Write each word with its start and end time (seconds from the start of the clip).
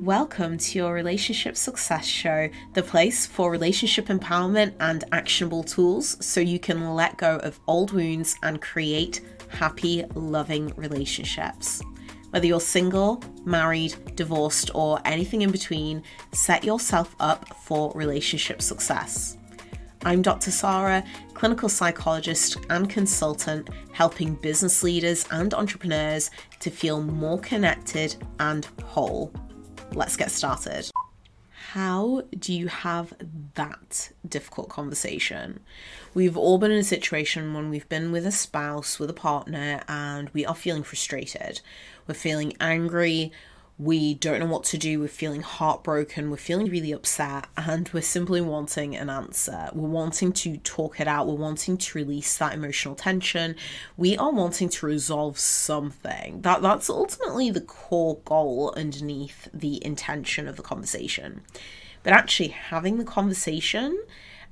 Welcome 0.00 0.56
to 0.56 0.78
your 0.78 0.94
Relationship 0.94 1.58
Success 1.58 2.06
Show, 2.06 2.48
the 2.72 2.82
place 2.82 3.26
for 3.26 3.50
relationship 3.50 4.06
empowerment 4.06 4.72
and 4.80 5.04
actionable 5.12 5.62
tools 5.62 6.16
so 6.24 6.40
you 6.40 6.58
can 6.58 6.94
let 6.94 7.18
go 7.18 7.36
of 7.40 7.60
old 7.66 7.92
wounds 7.92 8.34
and 8.42 8.62
create 8.62 9.20
happy, 9.48 10.06
loving 10.14 10.72
relationships. 10.74 11.82
Whether 12.30 12.46
you're 12.46 12.60
single, 12.60 13.22
married, 13.44 13.94
divorced, 14.16 14.70
or 14.74 15.02
anything 15.04 15.42
in 15.42 15.50
between, 15.50 16.02
set 16.32 16.64
yourself 16.64 17.14
up 17.20 17.54
for 17.58 17.92
relationship 17.94 18.62
success. 18.62 19.36
I'm 20.06 20.22
Dr. 20.22 20.50
Sarah, 20.50 21.04
clinical 21.34 21.68
psychologist 21.68 22.56
and 22.70 22.88
consultant, 22.88 23.68
helping 23.92 24.36
business 24.36 24.82
leaders 24.82 25.26
and 25.30 25.52
entrepreneurs 25.52 26.30
to 26.60 26.70
feel 26.70 27.02
more 27.02 27.38
connected 27.40 28.16
and 28.38 28.66
whole. 28.82 29.30
Let's 29.92 30.16
get 30.16 30.30
started. 30.30 30.90
How 31.72 32.22
do 32.38 32.52
you 32.52 32.68
have 32.68 33.12
that 33.54 34.10
difficult 34.28 34.68
conversation? 34.68 35.60
We've 36.14 36.36
all 36.36 36.58
been 36.58 36.70
in 36.70 36.78
a 36.78 36.84
situation 36.84 37.54
when 37.54 37.70
we've 37.70 37.88
been 37.88 38.12
with 38.12 38.26
a 38.26 38.32
spouse, 38.32 38.98
with 38.98 39.10
a 39.10 39.14
partner, 39.14 39.82
and 39.88 40.30
we 40.30 40.46
are 40.46 40.54
feeling 40.54 40.82
frustrated. 40.82 41.60
We're 42.06 42.14
feeling 42.14 42.56
angry, 42.60 43.30
we 43.80 44.12
don't 44.12 44.40
know 44.40 44.46
what 44.46 44.64
to 44.64 44.76
do, 44.76 45.00
we're 45.00 45.08
feeling 45.08 45.40
heartbroken, 45.40 46.30
we're 46.30 46.36
feeling 46.36 46.68
really 46.68 46.92
upset, 46.92 47.46
and 47.56 47.88
we're 47.94 48.02
simply 48.02 48.42
wanting 48.42 48.94
an 48.94 49.08
answer. 49.08 49.70
We're 49.72 49.88
wanting 49.88 50.34
to 50.34 50.58
talk 50.58 51.00
it 51.00 51.08
out, 51.08 51.26
we're 51.26 51.34
wanting 51.34 51.78
to 51.78 51.98
release 51.98 52.36
that 52.36 52.52
emotional 52.52 52.94
tension, 52.94 53.56
we 53.96 54.18
are 54.18 54.32
wanting 54.32 54.68
to 54.68 54.84
resolve 54.84 55.38
something. 55.38 56.42
That 56.42 56.60
that's 56.60 56.90
ultimately 56.90 57.50
the 57.50 57.62
core 57.62 58.18
goal 58.26 58.74
underneath 58.76 59.48
the 59.54 59.82
intention 59.82 60.46
of 60.46 60.56
the 60.56 60.62
conversation. 60.62 61.40
But 62.02 62.12
actually 62.12 62.48
having 62.48 62.98
the 62.98 63.04
conversation 63.04 63.98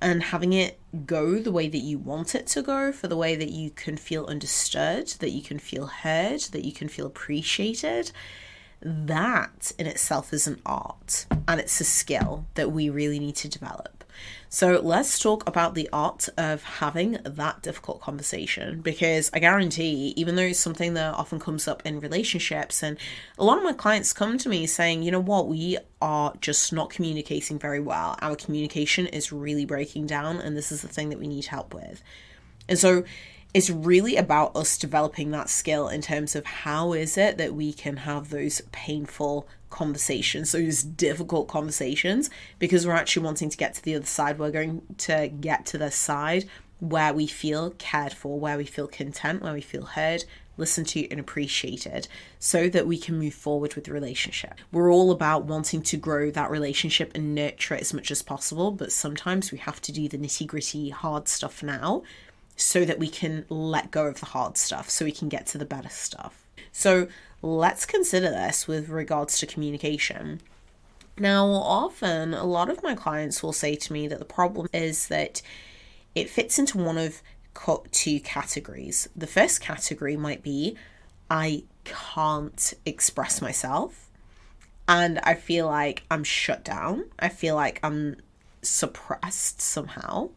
and 0.01 0.23
having 0.23 0.55
it 0.55 0.81
go 1.05 1.39
the 1.39 1.53
way 1.53 1.69
that 1.69 1.79
you 1.79 1.99
want 1.99 2.35
it 2.35 2.47
to 2.47 2.63
go 2.63 2.93
for 2.93 3.09
the 3.09 3.17
way 3.17 3.37
that 3.37 3.51
you 3.51 3.73
can 3.73 3.99
feel 3.99 4.25
understood, 4.25 5.09
that 5.19 5.33
you 5.33 5.43
can 5.43 5.59
feel 5.59 5.87
heard, 5.87 6.41
that 6.53 6.65
you 6.65 6.73
can 6.73 6.89
feel 6.89 7.07
appreciated 7.07 8.11
that 8.81 9.73
in 9.79 9.87
itself 9.87 10.33
is 10.33 10.47
an 10.47 10.61
art 10.65 11.27
and 11.47 11.61
it's 11.61 11.81
a 11.81 11.85
skill 11.85 12.47
that 12.55 12.73
we 12.73 12.89
really 12.89 13.19
need 13.19 13.37
to 13.37 13.49
develop. 13.49 14.05
So 14.51 14.81
let's 14.83 15.19
talk 15.19 15.47
about 15.47 15.75
the 15.75 15.89
art 15.93 16.29
of 16.39 16.63
having 16.63 17.19
that 17.23 17.63
difficult 17.63 18.01
conversation 18.01 18.81
because 18.81 19.31
I 19.35 19.41
guarantee, 19.41 20.15
even 20.17 20.37
though 20.37 20.43
it's 20.43 20.59
something 20.59 20.95
that 20.95 21.15
often 21.15 21.39
comes 21.39 21.69
up 21.69 21.83
in 21.85 22.01
relationships, 22.01 22.83
and 22.83 22.97
a 23.39 23.45
lot 23.45 23.59
of 23.59 23.65
my 23.65 23.75
clients 23.75 24.13
come 24.15 24.39
to 24.39 24.49
me 24.49 24.67
saying, 24.67 25.03
you 25.03 25.11
know 25.11 25.21
what, 25.21 25.49
we 25.49 25.77
are 26.01 26.33
just 26.41 26.73
not 26.73 26.89
communicating 26.89 27.59
very 27.59 27.81
well. 27.81 28.17
Our 28.23 28.37
communication 28.37 29.07
is 29.07 29.33
really 29.33 29.67
breaking 29.67 30.07
down, 30.07 30.41
and 30.41 30.57
this 30.57 30.73
is 30.73 30.81
the 30.81 30.89
thing 30.89 31.11
that 31.11 31.19
we 31.19 31.29
need 31.29 31.45
help 31.45 31.75
with. 31.75 32.03
And 32.71 32.79
so 32.79 33.05
it's 33.55 33.71
really 33.71 34.17
about 34.17 34.55
us 34.55 34.77
developing 34.77 35.31
that 35.31 35.49
skill 35.49 35.89
in 35.89 36.03
terms 36.03 36.37
of 36.37 36.45
how 36.45 36.93
is 36.93 37.17
it 37.17 37.39
that 37.39 37.55
we 37.55 37.73
can 37.73 37.99
have 37.99 38.29
those 38.29 38.61
painful 38.73 39.49
conversations, 39.71 40.53
those 40.53 40.83
difficult 40.83 41.49
conversations, 41.49 42.31
because 42.59 42.87
we're 42.87 42.93
actually 42.93 43.25
wanting 43.25 43.49
to 43.49 43.57
get 43.57 43.75
to 43.75 43.83
the 43.83 43.95
other 43.95 44.07
side. 44.07 44.39
We're 44.39 44.51
going 44.51 44.83
to 44.99 45.29
get 45.29 45.67
to 45.67 45.79
the 45.79 45.91
side 45.91 46.45
where 46.81 47.13
we 47.13 47.27
feel 47.27 47.71
cared 47.71 48.13
for, 48.13 48.39
where 48.39 48.57
we 48.57 48.65
feel 48.65 48.87
content, 48.87 49.43
where 49.43 49.55
we 49.55 49.61
feel 49.61 49.85
heard, 49.85 50.25
listened 50.57 50.89
to, 50.89 51.11
and 51.11 51.19
appreciated, 51.19 52.07
so 52.39 52.69
that 52.69 52.87
we 52.87 52.99
can 52.99 53.19
move 53.19 53.35
forward 53.35 53.75
with 53.75 53.85
the 53.85 53.93
relationship. 53.93 54.55
We're 54.71 54.93
all 54.93 55.11
about 55.11 55.45
wanting 55.45 55.83
to 55.83 55.97
grow 55.97 56.31
that 56.31 56.51
relationship 56.51 57.13
and 57.15 57.35
nurture 57.35 57.75
it 57.75 57.81
as 57.81 57.95
much 57.95 58.11
as 58.11 58.23
possible, 58.23 58.71
but 58.71 58.93
sometimes 58.93 59.51
we 59.51 59.59
have 59.59 59.81
to 59.83 59.93
do 59.93 60.09
the 60.09 60.19
nitty 60.19 60.47
gritty 60.47 60.91
hard 60.91 61.29
stuff 61.29 61.63
now 61.63 62.03
so 62.59 62.85
that 62.85 62.99
we 62.99 63.09
can 63.09 63.47
let 63.49 63.91
go 63.91 64.07
of 64.07 64.21
the 64.21 64.27
hard 64.27 64.59
stuff, 64.59 64.91
so 64.91 65.05
we 65.05 65.13
can 65.13 65.29
get 65.29 65.47
to 65.47 65.59
the 65.59 65.65
better 65.65 65.89
stuff. 65.89 66.45
So 66.73 67.09
let's 67.41 67.87
consider 67.87 68.29
this 68.29 68.69
with 68.69 68.89
regards 68.89 69.39
to 69.39 69.47
communication. 69.47 70.41
Now, 71.17 71.47
often 71.47 72.35
a 72.35 72.45
lot 72.45 72.69
of 72.69 72.83
my 72.83 72.95
clients 72.95 73.43
will 73.43 73.53
say 73.53 73.75
to 73.77 73.93
me 73.93 74.07
that 74.09 74.19
the 74.19 74.25
problem 74.25 74.69
is 74.73 75.09
that 75.09 75.41
it 76.15 76.29
fits 76.29 76.59
into 76.59 76.79
one 76.79 76.99
of 76.99 77.23
two 77.91 78.21
categories. 78.21 79.09
The 79.17 79.27
first 79.27 79.61
category 79.61 80.17
might 80.17 80.43
be 80.43 80.77
I 81.31 81.65
can't 81.85 82.75
express 82.87 83.43
myself 83.43 84.09
and 84.87 85.19
I 85.21 85.35
feel 85.35 85.67
like 85.67 86.05
I'm 86.11 86.25
shut 86.25 86.65
down. 86.65 87.05
I 87.19 87.29
feel 87.29 87.55
like 87.55 87.81
I'm 87.83 88.17
suppressed 88.63 89.61
somehow. 89.61 90.31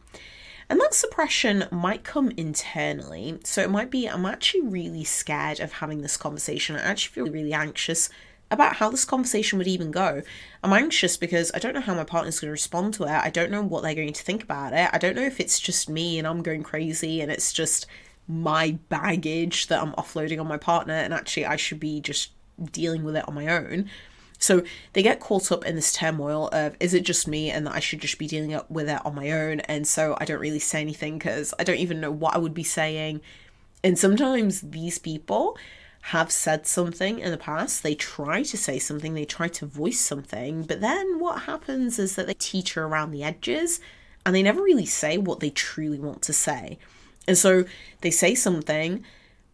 And 0.72 0.80
that 0.80 0.94
suppression 0.94 1.66
might 1.70 2.02
come 2.02 2.30
internally. 2.30 3.38
So 3.44 3.60
it 3.60 3.68
might 3.68 3.90
be, 3.90 4.06
I'm 4.06 4.24
actually 4.24 4.62
really 4.62 5.04
scared 5.04 5.60
of 5.60 5.70
having 5.70 6.00
this 6.00 6.16
conversation. 6.16 6.76
I 6.76 6.80
actually 6.80 7.12
feel 7.12 7.30
really 7.30 7.52
anxious 7.52 8.08
about 8.50 8.76
how 8.76 8.88
this 8.88 9.04
conversation 9.04 9.58
would 9.58 9.68
even 9.68 9.90
go. 9.90 10.22
I'm 10.64 10.72
anxious 10.72 11.18
because 11.18 11.50
I 11.52 11.58
don't 11.58 11.74
know 11.74 11.82
how 11.82 11.92
my 11.92 12.04
partner's 12.04 12.40
going 12.40 12.48
to 12.48 12.52
respond 12.52 12.94
to 12.94 13.02
it. 13.02 13.10
I 13.10 13.28
don't 13.28 13.50
know 13.50 13.60
what 13.60 13.82
they're 13.82 13.94
going 13.94 14.14
to 14.14 14.22
think 14.22 14.42
about 14.42 14.72
it. 14.72 14.88
I 14.94 14.96
don't 14.96 15.14
know 15.14 15.26
if 15.26 15.40
it's 15.40 15.60
just 15.60 15.90
me 15.90 16.18
and 16.18 16.26
I'm 16.26 16.42
going 16.42 16.62
crazy 16.62 17.20
and 17.20 17.30
it's 17.30 17.52
just 17.52 17.84
my 18.26 18.78
baggage 18.88 19.66
that 19.66 19.82
I'm 19.82 19.92
offloading 19.92 20.40
on 20.40 20.48
my 20.48 20.56
partner 20.56 20.94
and 20.94 21.12
actually 21.12 21.44
I 21.44 21.56
should 21.56 21.80
be 21.80 22.00
just 22.00 22.30
dealing 22.70 23.04
with 23.04 23.16
it 23.16 23.28
on 23.28 23.34
my 23.34 23.46
own. 23.48 23.90
So 24.42 24.64
they 24.92 25.04
get 25.04 25.20
caught 25.20 25.52
up 25.52 25.64
in 25.64 25.76
this 25.76 25.92
turmoil 25.92 26.48
of 26.48 26.76
is 26.80 26.94
it 26.94 27.04
just 27.04 27.28
me 27.28 27.48
and 27.48 27.64
that 27.64 27.74
I 27.74 27.80
should 27.80 28.00
just 28.00 28.18
be 28.18 28.26
dealing 28.26 28.58
with 28.68 28.88
it 28.88 29.06
on 29.06 29.14
my 29.14 29.30
own? 29.30 29.60
And 29.60 29.86
so 29.86 30.16
I 30.20 30.24
don't 30.24 30.40
really 30.40 30.58
say 30.58 30.80
anything 30.80 31.16
because 31.16 31.54
I 31.60 31.64
don't 31.64 31.78
even 31.78 32.00
know 32.00 32.10
what 32.10 32.34
I 32.34 32.38
would 32.38 32.52
be 32.52 32.64
saying. 32.64 33.20
And 33.84 33.96
sometimes 33.96 34.60
these 34.60 34.98
people 34.98 35.56
have 36.06 36.32
said 36.32 36.66
something 36.66 37.20
in 37.20 37.30
the 37.30 37.38
past, 37.38 37.84
they 37.84 37.94
try 37.94 38.42
to 38.42 38.58
say 38.58 38.80
something, 38.80 39.14
they 39.14 39.24
try 39.24 39.46
to 39.46 39.64
voice 39.64 40.00
something, 40.00 40.64
but 40.64 40.80
then 40.80 41.20
what 41.20 41.42
happens 41.42 42.00
is 42.00 42.16
that 42.16 42.26
they 42.26 42.34
teeter 42.34 42.84
around 42.84 43.12
the 43.12 43.22
edges 43.22 43.78
and 44.26 44.34
they 44.34 44.42
never 44.42 44.60
really 44.60 44.86
say 44.86 45.18
what 45.18 45.38
they 45.38 45.50
truly 45.50 46.00
want 46.00 46.20
to 46.22 46.32
say. 46.32 46.80
And 47.28 47.38
so 47.38 47.64
they 48.00 48.10
say 48.10 48.34
something 48.34 49.04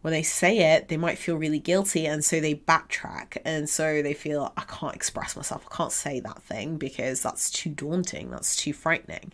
when 0.01 0.13
they 0.13 0.23
say 0.23 0.75
it, 0.75 0.87
they 0.87 0.95
might 0.95 1.17
feel 1.17 1.35
really 1.35 1.59
guilty 1.59 2.05
and 2.07 2.23
so 2.23 2.39
they 2.39 2.55
backtrack. 2.55 3.37
And 3.43 3.69
so 3.69 4.01
they 4.01 4.13
feel, 4.13 4.53
I 4.55 4.61
can't 4.61 4.95
express 4.95 5.35
myself, 5.35 5.67
I 5.69 5.75
can't 5.75 5.91
say 5.91 6.19
that 6.21 6.41
thing 6.41 6.77
because 6.77 7.21
that's 7.21 7.51
too 7.51 7.69
daunting, 7.69 8.31
that's 8.31 8.55
too 8.55 8.71
frightening. 8.71 9.33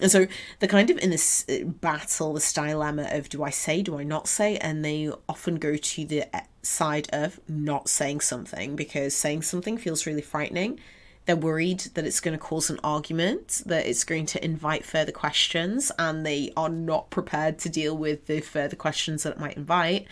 And 0.00 0.10
so 0.10 0.26
they're 0.58 0.68
kind 0.68 0.90
of 0.90 0.98
in 0.98 1.10
this 1.10 1.44
uh, 1.48 1.64
battle, 1.64 2.34
this 2.34 2.52
dilemma 2.52 3.08
of 3.10 3.28
do 3.28 3.42
I 3.42 3.50
say, 3.50 3.82
do 3.82 3.98
I 3.98 4.04
not 4.04 4.28
say? 4.28 4.56
And 4.58 4.84
they 4.84 5.10
often 5.28 5.56
go 5.56 5.76
to 5.76 6.04
the 6.04 6.24
uh, 6.34 6.40
side 6.62 7.08
of 7.12 7.40
not 7.48 7.88
saying 7.88 8.20
something 8.20 8.76
because 8.76 9.14
saying 9.14 9.42
something 9.42 9.76
feels 9.76 10.06
really 10.06 10.22
frightening 10.22 10.78
they're 11.26 11.36
worried 11.36 11.80
that 11.94 12.04
it's 12.04 12.20
going 12.20 12.36
to 12.36 12.42
cause 12.42 12.68
an 12.68 12.78
argument, 12.84 13.62
that 13.66 13.86
it's 13.86 14.04
going 14.04 14.26
to 14.26 14.44
invite 14.44 14.84
further 14.84 15.12
questions, 15.12 15.90
and 15.98 16.24
they 16.24 16.52
are 16.56 16.68
not 16.68 17.10
prepared 17.10 17.58
to 17.60 17.68
deal 17.68 17.96
with 17.96 18.26
the 18.26 18.40
further 18.40 18.76
questions 18.76 19.22
that 19.22 19.34
it 19.34 19.40
might 19.40 19.56
invite. 19.56 20.06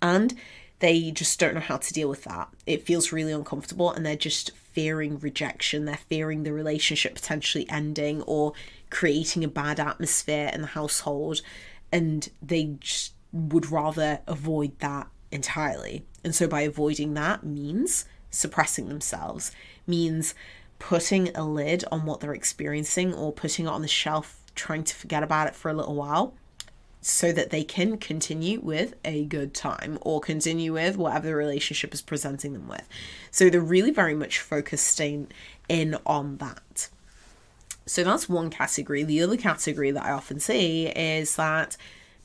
And 0.00 0.34
they 0.78 1.10
just 1.10 1.38
don't 1.38 1.54
know 1.54 1.60
how 1.60 1.76
to 1.76 1.92
deal 1.92 2.08
with 2.08 2.24
that. 2.24 2.48
It 2.66 2.86
feels 2.86 3.12
really 3.12 3.32
uncomfortable, 3.32 3.90
and 3.92 4.06
they're 4.06 4.16
just 4.16 4.52
fearing 4.72 5.18
rejection. 5.18 5.84
They're 5.84 5.96
fearing 5.96 6.44
the 6.44 6.52
relationship 6.52 7.14
potentially 7.14 7.66
ending 7.68 8.22
or 8.22 8.52
creating 8.90 9.44
a 9.44 9.48
bad 9.48 9.78
atmosphere 9.78 10.50
in 10.54 10.62
the 10.62 10.68
household, 10.68 11.42
and 11.92 12.28
they 12.40 12.76
just 12.80 13.12
would 13.32 13.70
rather 13.70 14.20
avoid 14.26 14.78
that 14.78 15.08
entirely. 15.30 16.06
And 16.24 16.34
so, 16.34 16.46
by 16.46 16.62
avoiding 16.62 17.12
that, 17.14 17.44
means 17.44 18.06
suppressing 18.30 18.88
themselves 18.88 19.50
means 19.88 20.34
putting 20.78 21.34
a 21.36 21.44
lid 21.44 21.84
on 21.90 22.04
what 22.04 22.20
they're 22.20 22.34
experiencing 22.34 23.14
or 23.14 23.32
putting 23.32 23.66
it 23.66 23.70
on 23.70 23.82
the 23.82 23.88
shelf, 23.88 24.40
trying 24.54 24.84
to 24.84 24.94
forget 24.94 25.22
about 25.22 25.48
it 25.48 25.56
for 25.56 25.70
a 25.70 25.74
little 25.74 25.94
while 25.94 26.34
so 27.00 27.32
that 27.32 27.50
they 27.50 27.64
can 27.64 27.96
continue 27.96 28.60
with 28.60 28.94
a 29.04 29.24
good 29.26 29.54
time 29.54 29.98
or 30.02 30.20
continue 30.20 30.72
with 30.72 30.96
whatever 30.96 31.28
the 31.28 31.34
relationship 31.34 31.94
is 31.94 32.02
presenting 32.02 32.52
them 32.52 32.68
with. 32.68 32.86
So 33.30 33.48
they're 33.48 33.60
really 33.60 33.90
very 33.92 34.14
much 34.14 34.40
focused 34.40 35.00
in, 35.00 35.28
in 35.68 35.96
on 36.04 36.38
that. 36.38 36.88
So 37.86 38.04
that's 38.04 38.28
one 38.28 38.50
category. 38.50 39.04
The 39.04 39.22
other 39.22 39.36
category 39.36 39.90
that 39.92 40.04
I 40.04 40.10
often 40.10 40.40
see 40.40 40.88
is 40.88 41.36
that 41.36 41.76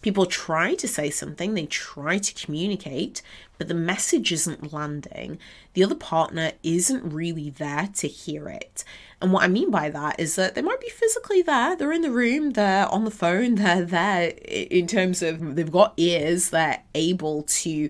People 0.03 0.25
try 0.25 0.75
to 0.75 0.87
say 0.87 1.09
something, 1.09 1.53
they 1.53 1.65
try 1.65 2.17
to 2.17 2.45
communicate, 2.45 3.21
but 3.57 3.69
the 3.69 3.73
message 3.73 4.33
isn't 4.33 4.73
landing. 4.73 5.39
The 5.73 5.83
other 5.83 5.95
partner 5.95 6.51
isn't 6.61 7.09
really 7.09 7.49
there 7.49 7.89
to 7.95 8.07
hear 8.09 8.49
it. 8.49 8.83
And 9.21 9.31
what 9.31 9.43
I 9.43 9.47
mean 9.47 9.71
by 9.71 9.89
that 9.89 10.19
is 10.19 10.35
that 10.35 10.55
they 10.55 10.61
might 10.61 10.81
be 10.81 10.89
physically 10.89 11.41
there, 11.41 11.77
they're 11.77 11.93
in 11.93 12.01
the 12.01 12.11
room, 12.11 12.51
they're 12.51 12.85
on 12.87 13.05
the 13.05 13.11
phone, 13.11 13.55
they're 13.55 13.85
there 13.85 14.33
in 14.45 14.87
terms 14.87 15.23
of 15.23 15.55
they've 15.55 15.71
got 15.71 15.93
ears, 15.95 16.49
they're 16.49 16.83
able 16.93 17.43
to 17.43 17.89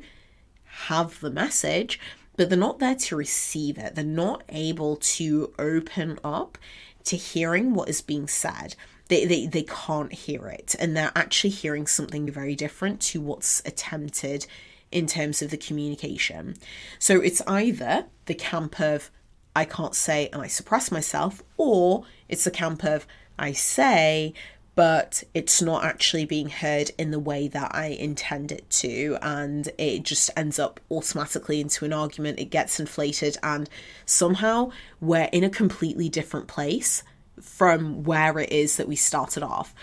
have 0.86 1.20
the 1.20 1.32
message, 1.32 2.00
but 2.38 2.50
they're 2.50 2.58
not 2.58 2.78
there 2.78 2.96
to 2.96 3.16
receive 3.16 3.80
it. 3.80 3.96
They're 3.96 4.04
not 4.04 4.44
able 4.50 4.98
to 4.98 5.52
open 5.58 6.20
up 6.24 6.60
to 7.06 7.18
hearing 7.18 7.74
what 7.74 7.90
is 7.90 8.02
being 8.02 8.28
said. 8.28 8.76
They, 9.14 9.26
they, 9.26 9.46
they 9.46 9.62
can't 9.62 10.12
hear 10.12 10.48
it, 10.48 10.76
and 10.80 10.98
they're 10.98 11.12
actually 11.16 11.52
hearing 11.52 11.86
something 11.86 12.32
very 12.32 12.56
different 12.56 13.00
to 13.02 13.22
what's 13.22 13.62
attempted 13.64 14.48
in 14.92 15.06
terms 15.06 15.44
of 15.44 15.52
the 15.52 15.58
communication. 15.58 16.56
So 16.98 17.22
it's 17.22 17.40
either 17.46 18.06
the 18.26 18.34
camp 18.34 18.80
of 18.80 19.12
I 19.56 19.66
can't 19.66 19.94
say 19.94 20.30
and 20.34 20.42
I 20.42 20.48
suppress 20.48 20.92
myself, 20.92 21.44
or 21.58 22.06
it's 22.28 22.44
the 22.44 22.50
camp 22.50 22.84
of 22.84 23.06
I 23.38 23.52
say 23.52 24.34
but 24.76 25.24
it's 25.36 25.62
not 25.62 25.84
actually 25.84 26.26
being 26.26 26.50
heard 26.50 26.90
in 26.98 27.12
the 27.12 27.20
way 27.20 27.48
that 27.48 27.76
I 27.76 27.90
intend 27.90 28.52
it 28.52 28.68
to, 28.72 29.20
and 29.22 29.70
it 29.78 30.02
just 30.02 30.32
ends 30.36 30.58
up 30.58 30.80
automatically 30.90 31.62
into 31.62 31.86
an 31.86 31.94
argument. 31.94 32.40
It 32.40 32.46
gets 32.46 32.80
inflated, 32.80 33.38
and 33.44 33.70
somehow 34.08 34.72
we're 35.00 35.30
in 35.32 35.44
a 35.44 35.50
completely 35.52 36.10
different 36.10 36.48
place 36.48 37.04
from 37.42 38.04
where 38.04 38.40
it 38.40 38.52
is 38.52 38.78
that 38.78 38.88
we 38.88 38.96
started 38.96 39.44
off. 39.44 39.74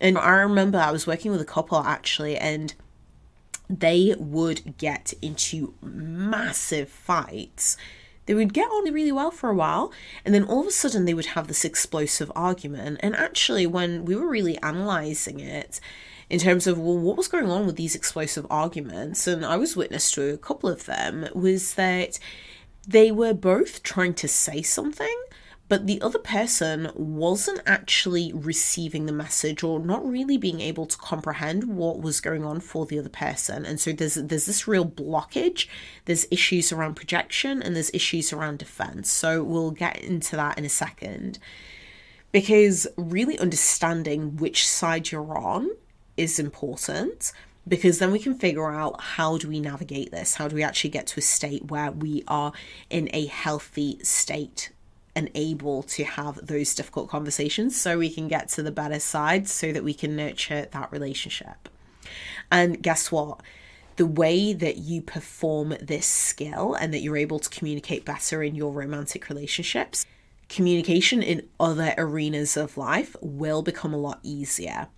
And 0.00 0.16
I 0.18 0.30
remember 0.40 0.78
I 0.78 0.90
was 0.90 1.06
working 1.06 1.30
with 1.30 1.40
a 1.40 1.46
couple 1.46 1.78
actually, 1.78 2.36
and 2.36 2.74
they 3.68 4.14
would 4.18 4.76
get 4.78 5.12
into 5.22 5.74
massive 5.82 6.88
fights 6.88 7.76
they 8.30 8.34
would 8.34 8.52
get 8.52 8.68
on 8.68 8.92
really 8.92 9.10
well 9.10 9.32
for 9.32 9.50
a 9.50 9.54
while, 9.54 9.90
and 10.24 10.32
then 10.32 10.44
all 10.44 10.60
of 10.60 10.68
a 10.68 10.70
sudden 10.70 11.04
they 11.04 11.14
would 11.14 11.26
have 11.26 11.48
this 11.48 11.64
explosive 11.64 12.30
argument. 12.36 13.00
And 13.02 13.16
actually, 13.16 13.66
when 13.66 14.04
we 14.04 14.14
were 14.14 14.28
really 14.28 14.56
analysing 14.62 15.40
it, 15.40 15.80
in 16.28 16.38
terms 16.38 16.68
of 16.68 16.78
well 16.78 16.96
what 16.96 17.16
was 17.16 17.26
going 17.26 17.50
on 17.50 17.66
with 17.66 17.74
these 17.74 17.96
explosive 17.96 18.46
arguments 18.48 19.26
and 19.26 19.44
i 19.44 19.56
was 19.56 19.74
witness 19.74 20.12
to 20.12 20.32
a 20.32 20.38
couple 20.38 20.70
of 20.70 20.86
them 20.86 21.26
was 21.34 21.74
that 21.74 22.20
they 22.86 23.10
were 23.10 23.34
both 23.34 23.82
trying 23.82 24.14
to 24.14 24.28
say 24.28 24.62
something 24.62 25.20
but 25.70 25.86
the 25.86 26.02
other 26.02 26.18
person 26.18 26.90
wasn't 26.96 27.62
actually 27.64 28.32
receiving 28.34 29.06
the 29.06 29.12
message 29.12 29.62
or 29.62 29.78
not 29.78 30.04
really 30.04 30.36
being 30.36 30.60
able 30.60 30.84
to 30.84 30.98
comprehend 30.98 31.62
what 31.62 32.00
was 32.00 32.20
going 32.20 32.44
on 32.44 32.58
for 32.58 32.86
the 32.86 32.98
other 32.98 33.08
person. 33.08 33.64
And 33.64 33.78
so 33.78 33.92
there's 33.92 34.16
there's 34.16 34.46
this 34.46 34.66
real 34.66 34.84
blockage. 34.84 35.68
There's 36.06 36.26
issues 36.28 36.72
around 36.72 36.96
projection 36.96 37.62
and 37.62 37.76
there's 37.76 37.94
issues 37.94 38.32
around 38.32 38.58
defense. 38.58 39.12
So 39.12 39.44
we'll 39.44 39.70
get 39.70 40.02
into 40.02 40.34
that 40.34 40.58
in 40.58 40.64
a 40.64 40.68
second. 40.68 41.38
Because 42.32 42.88
really 42.96 43.38
understanding 43.38 44.38
which 44.38 44.66
side 44.66 45.12
you're 45.12 45.38
on 45.38 45.70
is 46.16 46.40
important 46.40 47.32
because 47.68 48.00
then 48.00 48.10
we 48.10 48.18
can 48.18 48.34
figure 48.34 48.72
out 48.72 49.00
how 49.00 49.38
do 49.38 49.46
we 49.46 49.60
navigate 49.60 50.10
this? 50.10 50.34
How 50.34 50.48
do 50.48 50.56
we 50.56 50.64
actually 50.64 50.90
get 50.90 51.06
to 51.08 51.20
a 51.20 51.22
state 51.22 51.70
where 51.70 51.92
we 51.92 52.24
are 52.26 52.52
in 52.88 53.08
a 53.12 53.26
healthy 53.26 54.00
state 54.02 54.70
and 55.20 55.30
able 55.34 55.82
to 55.82 56.02
have 56.02 56.46
those 56.46 56.74
difficult 56.74 57.10
conversations 57.10 57.78
so 57.78 57.98
we 57.98 58.08
can 58.08 58.26
get 58.26 58.48
to 58.48 58.62
the 58.62 58.70
better 58.70 58.98
side 58.98 59.46
so 59.46 59.70
that 59.70 59.84
we 59.84 59.92
can 59.92 60.16
nurture 60.16 60.66
that 60.72 60.90
relationship. 60.90 61.68
And 62.50 62.82
guess 62.82 63.12
what? 63.12 63.42
The 63.96 64.06
way 64.06 64.54
that 64.54 64.78
you 64.78 65.02
perform 65.02 65.74
this 65.78 66.06
skill 66.06 66.72
and 66.72 66.94
that 66.94 67.00
you're 67.00 67.18
able 67.18 67.38
to 67.38 67.50
communicate 67.50 68.06
better 68.06 68.42
in 68.42 68.54
your 68.54 68.72
romantic 68.72 69.28
relationships, 69.28 70.06
communication 70.48 71.22
in 71.22 71.46
other 71.60 71.92
arenas 71.98 72.56
of 72.56 72.78
life 72.78 73.14
will 73.20 73.60
become 73.60 73.92
a 73.92 73.98
lot 73.98 74.20
easier. 74.22 74.88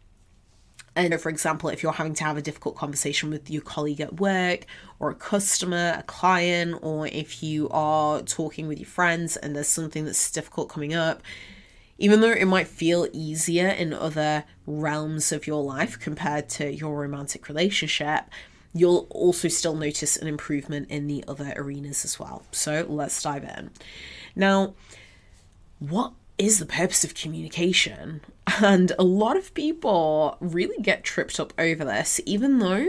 And 0.94 1.18
for 1.20 1.30
example, 1.30 1.70
if 1.70 1.82
you're 1.82 1.92
having 1.92 2.14
to 2.14 2.24
have 2.24 2.36
a 2.36 2.42
difficult 2.42 2.76
conversation 2.76 3.30
with 3.30 3.50
your 3.50 3.62
colleague 3.62 4.00
at 4.00 4.20
work 4.20 4.66
or 4.98 5.10
a 5.10 5.14
customer, 5.14 5.94
a 5.98 6.02
client, 6.02 6.78
or 6.82 7.06
if 7.06 7.42
you 7.42 7.68
are 7.70 8.20
talking 8.20 8.68
with 8.68 8.78
your 8.78 8.88
friends 8.88 9.36
and 9.36 9.56
there's 9.56 9.68
something 9.68 10.04
that's 10.04 10.30
difficult 10.30 10.68
coming 10.68 10.92
up, 10.92 11.22
even 11.98 12.20
though 12.20 12.32
it 12.32 12.46
might 12.46 12.68
feel 12.68 13.08
easier 13.12 13.68
in 13.68 13.94
other 13.94 14.44
realms 14.66 15.32
of 15.32 15.46
your 15.46 15.62
life 15.62 15.98
compared 15.98 16.48
to 16.50 16.70
your 16.74 17.00
romantic 17.00 17.48
relationship, 17.48 18.24
you'll 18.74 19.06
also 19.10 19.48
still 19.48 19.76
notice 19.76 20.16
an 20.16 20.26
improvement 20.26 20.90
in 20.90 21.06
the 21.06 21.24
other 21.28 21.52
arenas 21.56 22.04
as 22.04 22.18
well. 22.18 22.42
So 22.50 22.84
let's 22.88 23.22
dive 23.22 23.44
in. 23.44 23.70
Now, 24.34 24.74
what 25.78 26.12
is 26.38 26.58
the 26.58 26.66
purpose 26.66 27.04
of 27.04 27.14
communication? 27.14 28.22
And 28.46 28.92
a 28.98 29.04
lot 29.04 29.36
of 29.36 29.54
people 29.54 30.36
really 30.40 30.80
get 30.82 31.04
tripped 31.04 31.38
up 31.38 31.52
over 31.58 31.84
this, 31.84 32.20
even 32.26 32.58
though 32.58 32.86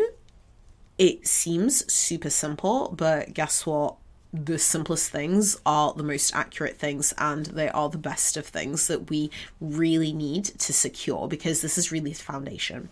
it 0.97 1.27
seems 1.27 1.91
super 1.91 2.29
simple. 2.29 2.93
But 2.95 3.33
guess 3.33 3.65
what? 3.65 3.95
The 4.33 4.57
simplest 4.57 5.11
things 5.11 5.57
are 5.63 5.93
the 5.93 6.03
most 6.03 6.33
accurate 6.33 6.77
things, 6.77 7.13
and 7.19 7.45
they 7.45 7.69
are 7.69 7.89
the 7.89 7.99
best 7.99 8.35
of 8.35 8.47
things 8.47 8.87
that 8.87 9.11
we 9.11 9.29
really 9.61 10.11
need 10.11 10.45
to 10.45 10.73
secure 10.73 11.27
because 11.27 11.61
this 11.61 11.77
is 11.77 11.91
really 11.91 12.13
the 12.13 12.23
foundation. 12.23 12.89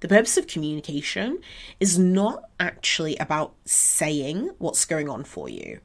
The 0.00 0.08
purpose 0.08 0.36
of 0.36 0.46
communication 0.46 1.38
is 1.80 1.98
not 1.98 2.50
actually 2.60 3.16
about 3.16 3.54
saying 3.64 4.50
what's 4.58 4.84
going 4.84 5.08
on 5.08 5.24
for 5.24 5.48
you, 5.48 5.80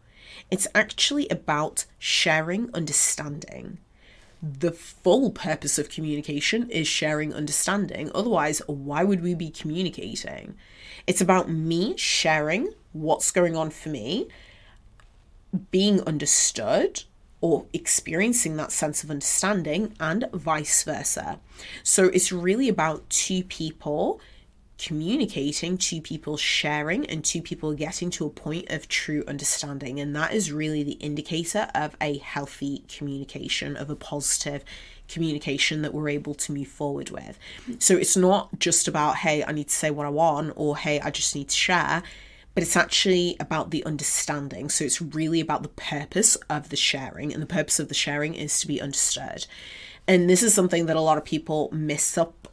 it's 0.49 0.67
actually 0.75 1.29
about 1.29 1.85
sharing 1.97 2.69
understanding 2.73 3.77
the 4.41 4.71
full 4.71 5.31
purpose 5.31 5.77
of 5.77 5.89
communication 5.89 6.69
is 6.69 6.88
sharing 6.88 7.33
understanding. 7.33 8.09
Otherwise, 8.15 8.61
why 8.67 9.03
would 9.03 9.21
we 9.21 9.35
be 9.35 9.51
communicating? 9.51 10.55
It's 11.05 11.21
about 11.21 11.49
me 11.49 11.95
sharing 11.97 12.73
what's 12.91 13.31
going 13.31 13.55
on 13.55 13.69
for 13.69 13.89
me, 13.89 14.27
being 15.69 16.01
understood, 16.01 17.03
or 17.39 17.65
experiencing 17.73 18.55
that 18.57 18.71
sense 18.71 19.03
of 19.03 19.11
understanding, 19.11 19.93
and 19.99 20.27
vice 20.33 20.83
versa. 20.83 21.39
So 21.83 22.05
it's 22.05 22.31
really 22.31 22.67
about 22.67 23.09
two 23.09 23.44
people 23.44 24.19
communicating, 24.81 25.78
two 25.78 26.01
people 26.01 26.38
sharing, 26.38 27.06
and 27.06 27.24
two 27.24 27.42
people 27.42 27.74
getting 27.74 28.10
to 28.10 28.25
a 28.25 28.30
point 28.30 28.69
of 28.72 28.88
true 28.88 29.24
understanding. 29.28 30.00
And 30.00 30.16
that 30.16 30.33
is 30.33 30.51
really 30.51 30.81
the 30.81 30.94
indicator 30.94 31.69
of 31.75 31.95
a 32.01 32.18
healthy 32.18 32.83
communication, 32.88 33.78
of 33.78 33.92
a 33.92 33.95
positive 33.95 34.66
communication 35.07 35.83
that 35.83 35.94
we're 35.94 36.10
able 36.10 36.33
to 36.33 36.51
move 36.51 36.68
forward 36.68 37.12
with. 37.12 37.38
So 37.78 37.95
it's 37.95 38.18
not 38.18 38.57
just 38.60 38.88
about, 38.88 39.18
hey, 39.18 39.44
I 39.44 39.51
need 39.51 39.68
to 39.68 39.75
say 39.75 39.92
what 39.92 40.07
I 40.07 40.10
want, 40.10 40.54
or 40.56 40.78
hey, 40.78 41.00
I 41.00 41.12
just 41.12 41.36
need 41.36 41.50
to 41.50 41.56
share. 41.56 42.01
But 42.56 42.63
it's 42.63 42.75
actually 42.75 43.38
about 43.39 43.72
the 43.72 43.86
understanding. 43.86 44.69
So 44.69 44.83
it's 44.83 45.01
really 45.01 45.39
about 45.39 45.63
the 45.63 45.69
purpose 45.69 46.36
of 46.50 46.69
the 46.69 46.75
sharing. 46.75 47.33
And 47.33 47.42
the 47.42 47.48
purpose 47.48 47.80
of 47.80 47.88
the 47.88 47.94
sharing 47.94 48.33
is 48.33 48.60
to 48.60 48.68
be 48.68 48.81
understood. 48.81 49.45
And 50.07 50.30
this 50.30 50.44
is 50.44 50.54
something 50.54 50.88
that 50.88 50.97
a 50.97 51.02
lot 51.02 51.18
of 51.18 51.23
people 51.23 51.69
miss 51.71 52.18
up 52.18 52.47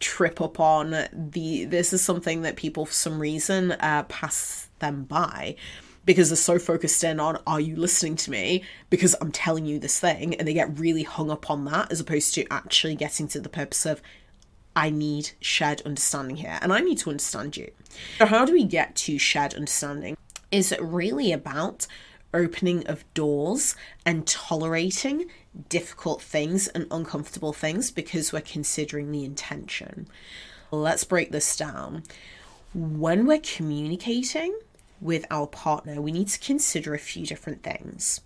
trip 0.00 0.40
up 0.40 0.58
on 0.58 0.90
the 1.12 1.64
this 1.66 1.92
is 1.92 2.02
something 2.02 2.42
that 2.42 2.56
people 2.56 2.86
for 2.86 2.92
some 2.92 3.20
reason 3.20 3.72
uh, 3.72 4.02
pass 4.04 4.68
them 4.78 5.04
by 5.04 5.54
because 6.04 6.30
they're 6.30 6.36
so 6.36 6.58
focused 6.58 7.04
in 7.04 7.20
on 7.20 7.38
are 7.46 7.60
you 7.60 7.76
listening 7.76 8.16
to 8.16 8.30
me? 8.30 8.64
because 8.90 9.14
i'm 9.20 9.30
telling 9.30 9.66
you 9.66 9.78
this 9.78 10.00
thing 10.00 10.34
and 10.34 10.48
they 10.48 10.54
get 10.54 10.78
really 10.78 11.02
hung 11.02 11.30
up 11.30 11.50
on 11.50 11.64
that 11.64 11.92
as 11.92 12.00
opposed 12.00 12.34
to 12.34 12.44
actually 12.50 12.94
getting 12.94 13.28
to 13.28 13.40
the 13.40 13.48
purpose 13.48 13.86
of 13.86 14.02
i 14.74 14.90
need 14.90 15.30
shared 15.40 15.80
understanding 15.82 16.36
here 16.36 16.58
and 16.62 16.72
i 16.72 16.80
need 16.80 16.98
to 16.98 17.10
understand 17.10 17.56
you. 17.56 17.70
So 18.18 18.26
how 18.26 18.44
do 18.44 18.52
we 18.52 18.64
get 18.64 18.94
to 18.96 19.18
shared 19.18 19.54
understanding? 19.54 20.16
Is 20.50 20.72
it 20.72 20.80
really 20.82 21.32
about 21.32 21.86
opening 22.34 22.86
of 22.86 23.04
doors 23.14 23.74
and 24.04 24.26
tolerating 24.26 25.26
difficult 25.68 26.22
things 26.22 26.68
and 26.68 26.86
uncomfortable 26.90 27.52
things 27.52 27.90
because 27.90 28.32
we're 28.32 28.40
considering 28.40 29.10
the 29.10 29.24
intention. 29.24 30.08
Let's 30.70 31.04
break 31.04 31.32
this 31.32 31.56
down. 31.56 32.04
When 32.74 33.26
we're 33.26 33.40
communicating 33.40 34.58
with 35.00 35.24
our 35.30 35.46
partner, 35.46 36.00
we 36.00 36.12
need 36.12 36.28
to 36.28 36.38
consider 36.38 36.94
a 36.94 36.98
few 36.98 37.26
different 37.26 37.62
things. 37.62 38.20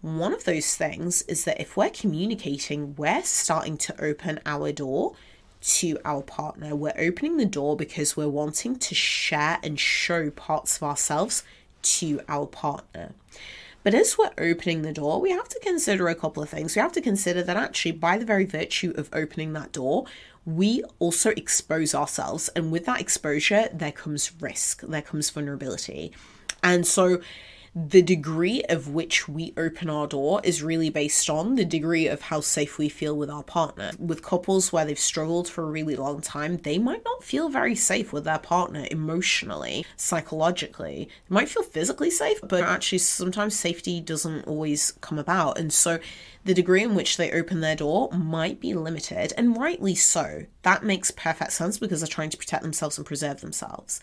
One 0.00 0.32
of 0.32 0.44
those 0.44 0.76
things 0.76 1.22
is 1.22 1.44
that 1.44 1.60
if 1.60 1.76
we're 1.76 1.90
communicating, 1.90 2.94
we're 2.96 3.22
starting 3.22 3.78
to 3.78 4.04
open 4.04 4.40
our 4.44 4.70
door 4.72 5.14
to 5.62 5.98
our 6.04 6.22
partner. 6.22 6.76
We're 6.76 6.92
opening 6.98 7.38
the 7.38 7.46
door 7.46 7.76
because 7.76 8.16
we're 8.16 8.28
wanting 8.28 8.76
to 8.76 8.94
share 8.94 9.58
and 9.62 9.80
show 9.80 10.30
parts 10.30 10.76
of 10.76 10.82
ourselves 10.82 11.42
to 11.82 12.20
our 12.28 12.46
partner. 12.46 13.12
But 13.84 13.94
as 13.94 14.16
we're 14.18 14.32
opening 14.38 14.82
the 14.82 14.92
door, 14.92 15.20
we 15.20 15.30
have 15.30 15.48
to 15.50 15.60
consider 15.60 16.08
a 16.08 16.14
couple 16.14 16.42
of 16.42 16.48
things. 16.48 16.74
We 16.74 16.80
have 16.80 16.92
to 16.92 17.02
consider 17.02 17.42
that 17.42 17.56
actually, 17.56 17.92
by 17.92 18.16
the 18.18 18.24
very 18.24 18.46
virtue 18.46 18.94
of 18.96 19.10
opening 19.12 19.52
that 19.52 19.72
door, 19.72 20.06
we 20.46 20.82
also 20.98 21.30
expose 21.30 21.94
ourselves. 21.94 22.48
And 22.56 22.72
with 22.72 22.86
that 22.86 23.00
exposure, 23.00 23.68
there 23.72 23.92
comes 23.92 24.32
risk, 24.40 24.80
there 24.80 25.02
comes 25.02 25.28
vulnerability. 25.28 26.12
And 26.62 26.86
so, 26.86 27.20
the 27.74 28.02
degree 28.02 28.62
of 28.68 28.88
which 28.88 29.28
we 29.28 29.52
open 29.56 29.90
our 29.90 30.06
door 30.06 30.40
is 30.44 30.62
really 30.62 30.90
based 30.90 31.28
on 31.28 31.56
the 31.56 31.64
degree 31.64 32.06
of 32.06 32.22
how 32.22 32.40
safe 32.40 32.78
we 32.78 32.88
feel 32.88 33.16
with 33.16 33.28
our 33.28 33.42
partner. 33.42 33.90
With 33.98 34.22
couples 34.22 34.72
where 34.72 34.84
they've 34.84 34.98
struggled 34.98 35.48
for 35.48 35.64
a 35.64 35.70
really 35.70 35.96
long 35.96 36.20
time, 36.20 36.58
they 36.58 36.78
might 36.78 37.04
not 37.04 37.24
feel 37.24 37.48
very 37.48 37.74
safe 37.74 38.12
with 38.12 38.24
their 38.24 38.38
partner 38.38 38.86
emotionally, 38.92 39.84
psychologically. 39.96 41.08
They 41.28 41.34
might 41.34 41.48
feel 41.48 41.64
physically 41.64 42.10
safe, 42.10 42.38
but 42.42 42.62
actually, 42.62 42.98
sometimes 42.98 43.58
safety 43.58 44.00
doesn't 44.00 44.46
always 44.46 44.92
come 45.00 45.18
about. 45.18 45.58
And 45.58 45.72
so, 45.72 45.98
the 46.44 46.54
degree 46.54 46.82
in 46.82 46.94
which 46.94 47.16
they 47.16 47.32
open 47.32 47.60
their 47.60 47.76
door 47.76 48.08
might 48.12 48.60
be 48.60 48.74
limited, 48.74 49.32
and 49.36 49.56
rightly 49.56 49.96
so. 49.96 50.46
That 50.64 50.82
makes 50.82 51.10
perfect 51.10 51.52
sense 51.52 51.78
because 51.78 52.00
they're 52.00 52.08
trying 52.08 52.30
to 52.30 52.36
protect 52.36 52.62
themselves 52.62 52.98
and 52.98 53.06
preserve 53.06 53.40
themselves. 53.40 54.00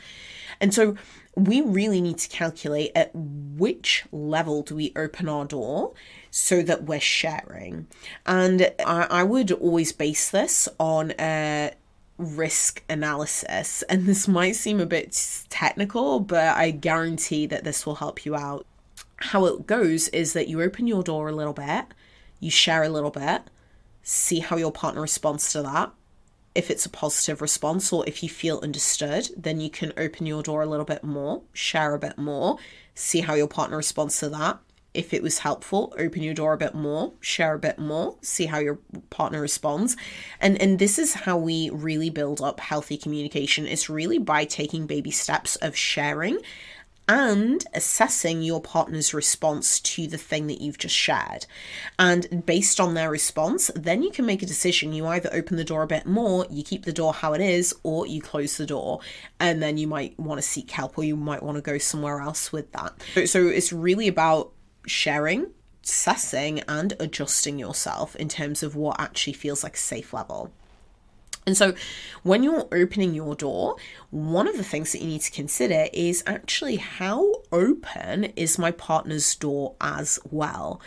And 0.59 0.73
so 0.73 0.95
we 1.35 1.61
really 1.61 2.01
need 2.01 2.17
to 2.19 2.29
calculate 2.29 2.91
at 2.95 3.11
which 3.13 4.05
level 4.11 4.63
do 4.63 4.75
we 4.75 4.93
open 4.95 5.27
our 5.27 5.45
door 5.45 5.93
so 6.29 6.61
that 6.61 6.83
we're 6.83 6.99
sharing. 6.99 7.87
And 8.25 8.71
I, 8.85 9.07
I 9.09 9.23
would 9.23 9.51
always 9.51 9.91
base 9.91 10.29
this 10.29 10.69
on 10.79 11.13
a 11.19 11.73
risk 12.17 12.83
analysis. 12.89 13.83
And 13.89 14.05
this 14.05 14.27
might 14.27 14.55
seem 14.55 14.79
a 14.79 14.85
bit 14.85 15.45
technical, 15.49 16.19
but 16.19 16.55
I 16.55 16.71
guarantee 16.71 17.45
that 17.47 17.63
this 17.63 17.85
will 17.85 17.95
help 17.95 18.25
you 18.25 18.35
out. 18.35 18.65
How 19.17 19.45
it 19.45 19.67
goes 19.67 20.07
is 20.09 20.33
that 20.33 20.47
you 20.47 20.61
open 20.61 20.87
your 20.87 21.03
door 21.03 21.27
a 21.27 21.35
little 21.35 21.53
bit 21.53 21.85
you 22.41 22.49
share 22.49 22.83
a 22.83 22.89
little 22.89 23.11
bit, 23.11 23.43
see 24.03 24.39
how 24.39 24.57
your 24.57 24.71
partner 24.71 24.99
responds 24.99 25.53
to 25.53 25.61
that. 25.61 25.91
If 26.53 26.69
it's 26.69 26.85
a 26.85 26.89
positive 26.89 27.41
response 27.41 27.93
or 27.93 28.05
if 28.07 28.23
you 28.23 28.29
feel 28.29 28.59
understood, 28.61 29.29
then 29.37 29.61
you 29.61 29.69
can 29.69 29.93
open 29.97 30.25
your 30.25 30.43
door 30.43 30.61
a 30.61 30.65
little 30.65 30.85
bit 30.85 31.03
more, 31.03 31.43
share 31.53 31.93
a 31.93 31.99
bit 31.99 32.17
more, 32.17 32.57
see 32.93 33.21
how 33.21 33.35
your 33.35 33.47
partner 33.47 33.77
responds 33.77 34.19
to 34.19 34.29
that. 34.29 34.59
If 34.93 35.13
it 35.13 35.23
was 35.23 35.39
helpful, 35.39 35.93
open 35.97 36.21
your 36.21 36.33
door 36.33 36.51
a 36.51 36.57
bit 36.57 36.75
more, 36.75 37.13
share 37.21 37.53
a 37.53 37.59
bit 37.59 37.79
more, 37.79 38.17
see 38.21 38.47
how 38.47 38.59
your 38.59 38.79
partner 39.09 39.39
responds. 39.39 39.95
And 40.41 40.61
and 40.61 40.79
this 40.79 40.99
is 40.99 41.13
how 41.13 41.37
we 41.37 41.69
really 41.69 42.09
build 42.09 42.41
up 42.41 42.59
healthy 42.59 42.97
communication. 42.97 43.65
It's 43.67 43.89
really 43.89 44.17
by 44.17 44.43
taking 44.43 44.87
baby 44.87 45.11
steps 45.11 45.55
of 45.57 45.77
sharing 45.77 46.39
and 47.11 47.65
assessing 47.73 48.41
your 48.41 48.61
partner's 48.61 49.13
response 49.13 49.81
to 49.81 50.07
the 50.07 50.17
thing 50.17 50.47
that 50.47 50.61
you've 50.61 50.77
just 50.77 50.95
shared. 50.95 51.45
And 51.99 52.45
based 52.45 52.79
on 52.79 52.93
their 52.93 53.11
response, 53.11 53.69
then 53.75 54.01
you 54.01 54.11
can 54.11 54.25
make 54.25 54.41
a 54.41 54.45
decision. 54.45 54.93
You 54.93 55.05
either 55.07 55.29
open 55.33 55.57
the 55.57 55.65
door 55.65 55.83
a 55.83 55.87
bit 55.87 56.05
more, 56.05 56.45
you 56.49 56.63
keep 56.63 56.85
the 56.85 56.93
door 56.93 57.11
how 57.13 57.33
it 57.33 57.41
is, 57.41 57.75
or 57.83 58.07
you 58.07 58.21
close 58.21 58.55
the 58.55 58.65
door. 58.65 59.01
And 59.41 59.61
then 59.61 59.77
you 59.77 59.87
might 59.87 60.17
want 60.17 60.37
to 60.37 60.41
seek 60.41 60.71
help 60.71 60.97
or 60.97 61.03
you 61.03 61.17
might 61.17 61.43
want 61.43 61.57
to 61.57 61.61
go 61.61 61.77
somewhere 61.77 62.21
else 62.21 62.53
with 62.53 62.71
that. 62.71 62.93
So, 63.27 63.45
it's 63.45 63.73
really 63.73 64.07
about 64.07 64.53
sharing, 64.87 65.47
assessing, 65.83 66.61
and 66.61 66.93
adjusting 66.97 67.59
yourself 67.59 68.15
in 68.15 68.29
terms 68.29 68.63
of 68.63 68.77
what 68.77 69.01
actually 69.01 69.33
feels 69.33 69.63
like 69.65 69.75
a 69.75 69.79
safe 69.79 70.13
level. 70.13 70.53
And 71.45 71.57
so, 71.57 71.73
when 72.21 72.43
you're 72.43 72.67
opening 72.71 73.15
your 73.15 73.35
door, 73.35 73.75
one 74.11 74.47
of 74.47 74.57
the 74.57 74.63
things 74.63 74.91
that 74.91 75.01
you 75.01 75.07
need 75.07 75.21
to 75.21 75.31
consider 75.31 75.87
is 75.91 76.23
actually 76.27 76.75
how 76.75 77.33
open 77.51 78.25
is 78.35 78.59
my 78.59 78.71
partner's 78.71 79.35
door 79.35 79.75
as 79.81 80.19
well? 80.29 80.79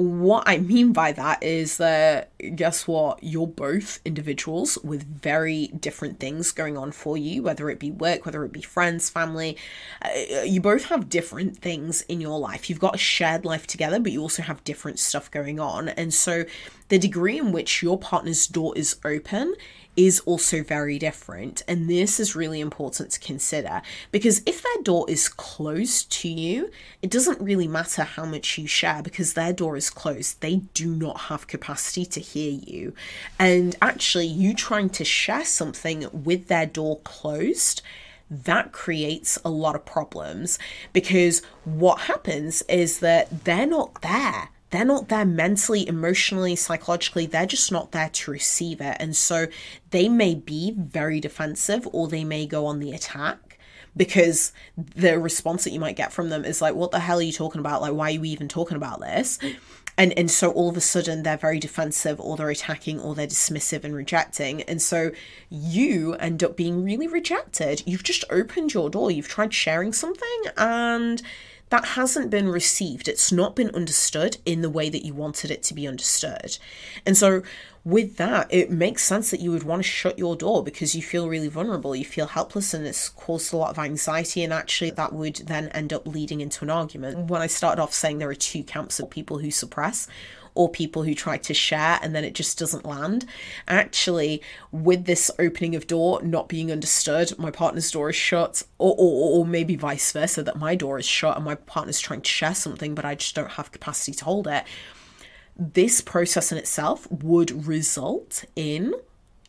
What 0.00 0.44
I 0.46 0.56
mean 0.56 0.94
by 0.94 1.12
that 1.12 1.42
is 1.42 1.76
that, 1.76 2.32
guess 2.56 2.88
what? 2.88 3.22
You're 3.22 3.46
both 3.46 4.00
individuals 4.02 4.78
with 4.82 5.04
very 5.04 5.66
different 5.78 6.18
things 6.18 6.52
going 6.52 6.78
on 6.78 6.90
for 6.90 7.18
you, 7.18 7.42
whether 7.42 7.68
it 7.68 7.78
be 7.78 7.90
work, 7.90 8.24
whether 8.24 8.42
it 8.46 8.50
be 8.50 8.62
friends, 8.62 9.10
family. 9.10 9.58
Uh, 10.00 10.40
you 10.40 10.58
both 10.58 10.86
have 10.86 11.10
different 11.10 11.58
things 11.58 12.00
in 12.02 12.18
your 12.18 12.38
life. 12.38 12.70
You've 12.70 12.80
got 12.80 12.94
a 12.94 12.98
shared 12.98 13.44
life 13.44 13.66
together, 13.66 14.00
but 14.00 14.10
you 14.10 14.22
also 14.22 14.42
have 14.42 14.64
different 14.64 14.98
stuff 14.98 15.30
going 15.30 15.60
on. 15.60 15.90
And 15.90 16.14
so, 16.14 16.46
the 16.88 16.98
degree 16.98 17.38
in 17.38 17.52
which 17.52 17.82
your 17.82 17.98
partner's 17.98 18.46
door 18.46 18.72
is 18.76 18.96
open 19.04 19.54
is 20.06 20.18
also 20.20 20.62
very 20.62 20.98
different. 20.98 21.62
And 21.68 21.88
this 21.88 22.18
is 22.18 22.34
really 22.34 22.60
important 22.60 23.10
to 23.10 23.20
consider 23.20 23.82
because 24.10 24.40
if 24.46 24.62
their 24.62 24.82
door 24.82 25.04
is 25.10 25.28
closed 25.28 26.10
to 26.12 26.28
you, 26.28 26.70
it 27.02 27.10
doesn't 27.10 27.38
really 27.38 27.68
matter 27.68 28.04
how 28.04 28.24
much 28.24 28.56
you 28.56 28.66
share 28.66 29.02
because 29.02 29.34
their 29.34 29.52
door 29.52 29.76
is 29.76 29.90
closed. 29.90 30.40
They 30.40 30.56
do 30.72 30.94
not 30.94 31.20
have 31.22 31.46
capacity 31.46 32.06
to 32.06 32.20
hear 32.20 32.50
you. 32.50 32.94
And 33.38 33.76
actually, 33.82 34.26
you 34.26 34.54
trying 34.54 34.88
to 34.90 35.04
share 35.04 35.44
something 35.44 36.06
with 36.12 36.48
their 36.48 36.66
door 36.66 37.00
closed 37.00 37.82
that 38.30 38.70
creates 38.70 39.38
a 39.44 39.50
lot 39.50 39.74
of 39.74 39.84
problems 39.84 40.56
because 40.92 41.42
what 41.64 42.02
happens 42.02 42.62
is 42.68 43.00
that 43.00 43.44
they're 43.44 43.66
not 43.66 44.02
there 44.02 44.50
they're 44.70 44.84
not 44.84 45.08
there 45.08 45.24
mentally, 45.24 45.86
emotionally, 45.86 46.56
psychologically. 46.56 47.26
They're 47.26 47.46
just 47.46 47.72
not 47.72 47.92
there 47.92 48.08
to 48.08 48.30
receive 48.30 48.80
it. 48.80 48.96
And 49.00 49.16
so 49.16 49.46
they 49.90 50.08
may 50.08 50.34
be 50.34 50.74
very 50.76 51.20
defensive 51.20 51.88
or 51.92 52.08
they 52.08 52.24
may 52.24 52.46
go 52.46 52.66
on 52.66 52.78
the 52.78 52.92
attack 52.92 53.58
because 53.96 54.52
the 54.76 55.18
response 55.18 55.64
that 55.64 55.72
you 55.72 55.80
might 55.80 55.96
get 55.96 56.12
from 56.12 56.28
them 56.28 56.44
is 56.44 56.62
like, 56.62 56.74
what 56.74 56.92
the 56.92 57.00
hell 57.00 57.18
are 57.18 57.22
you 57.22 57.32
talking 57.32 57.58
about? 57.58 57.82
Like, 57.82 57.92
why 57.92 58.08
are 58.08 58.14
you 58.14 58.24
even 58.24 58.48
talking 58.48 58.76
about 58.76 59.00
this? 59.00 59.38
And, 59.98 60.16
and 60.16 60.30
so 60.30 60.50
all 60.52 60.70
of 60.70 60.76
a 60.76 60.80
sudden 60.80 61.24
they're 61.24 61.36
very 61.36 61.58
defensive 61.58 62.20
or 62.20 62.36
they're 62.36 62.48
attacking 62.48 63.00
or 63.00 63.14
they're 63.14 63.26
dismissive 63.26 63.84
and 63.84 63.94
rejecting. 63.94 64.62
And 64.62 64.80
so 64.80 65.10
you 65.50 66.14
end 66.14 66.44
up 66.44 66.56
being 66.56 66.84
really 66.84 67.08
rejected. 67.08 67.82
You've 67.84 68.04
just 68.04 68.24
opened 68.30 68.72
your 68.72 68.88
door, 68.88 69.10
you've 69.10 69.28
tried 69.28 69.52
sharing 69.52 69.92
something 69.92 70.42
and 70.56 71.20
that 71.70 71.84
hasn't 71.84 72.30
been 72.30 72.48
received. 72.48 73.08
It's 73.08 73.32
not 73.32 73.56
been 73.56 73.70
understood 73.70 74.36
in 74.44 74.60
the 74.60 74.70
way 74.70 74.90
that 74.90 75.04
you 75.04 75.14
wanted 75.14 75.50
it 75.50 75.62
to 75.64 75.74
be 75.74 75.86
understood. 75.86 76.58
And 77.06 77.16
so, 77.16 77.42
with 77.82 78.16
that, 78.18 78.52
it 78.52 78.70
makes 78.70 79.04
sense 79.04 79.30
that 79.30 79.40
you 79.40 79.50
would 79.52 79.62
want 79.62 79.80
to 79.80 79.88
shut 79.88 80.18
your 80.18 80.36
door 80.36 80.62
because 80.62 80.94
you 80.94 81.00
feel 81.00 81.28
really 81.28 81.48
vulnerable, 81.48 81.96
you 81.96 82.04
feel 82.04 82.26
helpless, 82.26 82.74
and 82.74 82.86
it's 82.86 83.08
caused 83.08 83.54
a 83.54 83.56
lot 83.56 83.70
of 83.70 83.78
anxiety. 83.78 84.44
And 84.44 84.52
actually, 84.52 84.90
that 84.90 85.14
would 85.14 85.36
then 85.36 85.68
end 85.68 85.92
up 85.92 86.06
leading 86.06 86.40
into 86.40 86.64
an 86.64 86.70
argument. 86.70 87.30
When 87.30 87.40
I 87.40 87.46
started 87.46 87.80
off 87.80 87.94
saying 87.94 88.18
there 88.18 88.28
are 88.28 88.34
two 88.34 88.64
camps 88.64 89.00
of 89.00 89.08
people 89.08 89.38
who 89.38 89.50
suppress, 89.50 90.08
or 90.54 90.68
people 90.68 91.02
who 91.02 91.14
try 91.14 91.36
to 91.38 91.54
share 91.54 91.98
and 92.02 92.14
then 92.14 92.24
it 92.24 92.34
just 92.34 92.58
doesn't 92.58 92.84
land. 92.84 93.26
Actually, 93.68 94.42
with 94.72 95.04
this 95.04 95.30
opening 95.38 95.74
of 95.74 95.86
door 95.86 96.22
not 96.22 96.48
being 96.48 96.70
understood, 96.70 97.38
my 97.38 97.50
partner's 97.50 97.90
door 97.90 98.10
is 98.10 98.16
shut, 98.16 98.62
or, 98.78 98.94
or, 98.98 99.40
or 99.40 99.46
maybe 99.46 99.76
vice 99.76 100.12
versa, 100.12 100.42
that 100.42 100.58
my 100.58 100.74
door 100.74 100.98
is 100.98 101.06
shut 101.06 101.36
and 101.36 101.44
my 101.44 101.54
partner's 101.54 102.00
trying 102.00 102.22
to 102.22 102.30
share 102.30 102.54
something, 102.54 102.94
but 102.94 103.04
I 103.04 103.14
just 103.14 103.34
don't 103.34 103.52
have 103.52 103.72
capacity 103.72 104.12
to 104.12 104.24
hold 104.24 104.46
it. 104.46 104.64
This 105.56 106.00
process 106.00 106.52
in 106.52 106.58
itself 106.58 107.10
would 107.10 107.66
result 107.66 108.44
in 108.56 108.94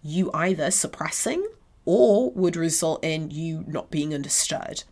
you 0.03 0.31
either 0.34 0.72
suppressing 0.72 1.46
or 1.86 2.31
would 2.31 2.55
result 2.55 3.03
in 3.03 3.31
you 3.31 3.63
not 3.67 3.89
being 3.91 4.13
understood 4.13 4.84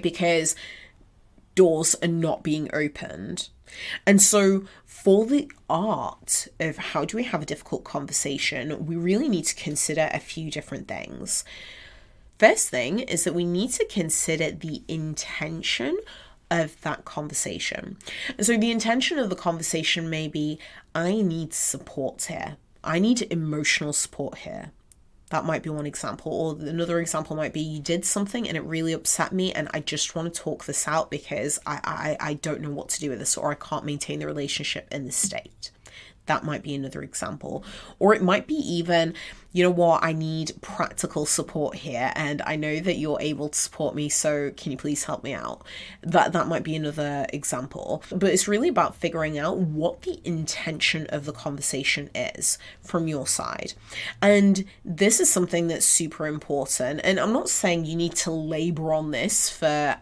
because 0.00 0.54
doors 1.54 1.96
are 2.02 2.08
not 2.08 2.42
being 2.42 2.70
opened. 2.72 3.48
And 4.06 4.20
so, 4.20 4.64
for 4.84 5.26
the 5.26 5.50
art 5.68 6.48
of 6.58 6.76
how 6.76 7.04
do 7.04 7.16
we 7.16 7.24
have 7.24 7.42
a 7.42 7.46
difficult 7.46 7.84
conversation, 7.84 8.86
we 8.86 8.96
really 8.96 9.28
need 9.28 9.44
to 9.44 9.54
consider 9.54 10.08
a 10.12 10.20
few 10.20 10.50
different 10.50 10.88
things. 10.88 11.44
First 12.38 12.68
thing 12.68 13.00
is 13.00 13.24
that 13.24 13.34
we 13.34 13.44
need 13.44 13.70
to 13.72 13.86
consider 13.86 14.50
the 14.50 14.82
intention 14.88 15.98
of 16.50 16.80
that 16.82 17.04
conversation. 17.04 17.96
And 18.36 18.46
so, 18.46 18.56
the 18.56 18.70
intention 18.70 19.18
of 19.18 19.30
the 19.30 19.36
conversation 19.36 20.10
may 20.10 20.28
be 20.28 20.58
I 20.94 21.20
need 21.22 21.54
support 21.54 22.24
here, 22.24 22.56
I 22.82 22.98
need 22.98 23.22
emotional 23.30 23.92
support 23.92 24.38
here. 24.38 24.72
That 25.30 25.44
might 25.44 25.62
be 25.62 25.70
one 25.70 25.86
example. 25.86 26.32
Or 26.32 26.68
another 26.68 27.00
example 27.00 27.34
might 27.34 27.52
be 27.52 27.60
you 27.60 27.80
did 27.80 28.04
something 28.04 28.46
and 28.46 28.56
it 28.56 28.62
really 28.62 28.92
upset 28.92 29.32
me 29.32 29.52
and 29.52 29.68
I 29.74 29.80
just 29.80 30.14
want 30.14 30.32
to 30.32 30.40
talk 30.40 30.64
this 30.64 30.86
out 30.86 31.10
because 31.10 31.58
I, 31.66 31.80
I, 31.82 32.28
I 32.30 32.34
don't 32.34 32.60
know 32.60 32.70
what 32.70 32.90
to 32.90 33.00
do 33.00 33.10
with 33.10 33.18
this 33.18 33.36
or 33.36 33.50
I 33.50 33.54
can't 33.54 33.84
maintain 33.84 34.20
the 34.20 34.26
relationship 34.26 34.86
in 34.92 35.04
this 35.04 35.16
state. 35.16 35.72
That 36.26 36.44
might 36.44 36.62
be 36.62 36.74
another 36.74 37.02
example. 37.02 37.64
Or 37.98 38.14
it 38.14 38.22
might 38.22 38.46
be 38.46 38.54
even 38.54 39.14
you 39.56 39.62
know 39.62 39.70
what, 39.70 40.04
I 40.04 40.12
need 40.12 40.52
practical 40.60 41.24
support 41.24 41.76
here, 41.76 42.12
and 42.14 42.42
I 42.42 42.56
know 42.56 42.78
that 42.78 42.98
you're 42.98 43.16
able 43.22 43.48
to 43.48 43.58
support 43.58 43.94
me, 43.94 44.10
so 44.10 44.50
can 44.54 44.70
you 44.70 44.76
please 44.76 45.04
help 45.04 45.24
me 45.24 45.32
out? 45.32 45.62
That 46.02 46.34
that 46.34 46.46
might 46.46 46.62
be 46.62 46.76
another 46.76 47.24
example. 47.32 48.02
But 48.10 48.32
it's 48.34 48.46
really 48.46 48.68
about 48.68 48.96
figuring 48.96 49.38
out 49.38 49.56
what 49.56 50.02
the 50.02 50.20
intention 50.24 51.06
of 51.06 51.24
the 51.24 51.32
conversation 51.32 52.10
is 52.14 52.58
from 52.82 53.08
your 53.08 53.26
side. 53.26 53.72
And 54.20 54.66
this 54.84 55.20
is 55.20 55.32
something 55.32 55.68
that's 55.68 55.86
super 55.86 56.26
important. 56.26 57.00
And 57.02 57.18
I'm 57.18 57.32
not 57.32 57.48
saying 57.48 57.86
you 57.86 57.96
need 57.96 58.14
to 58.16 58.30
labor 58.30 58.92
on 58.92 59.10
this 59.10 59.48
for 59.48 59.96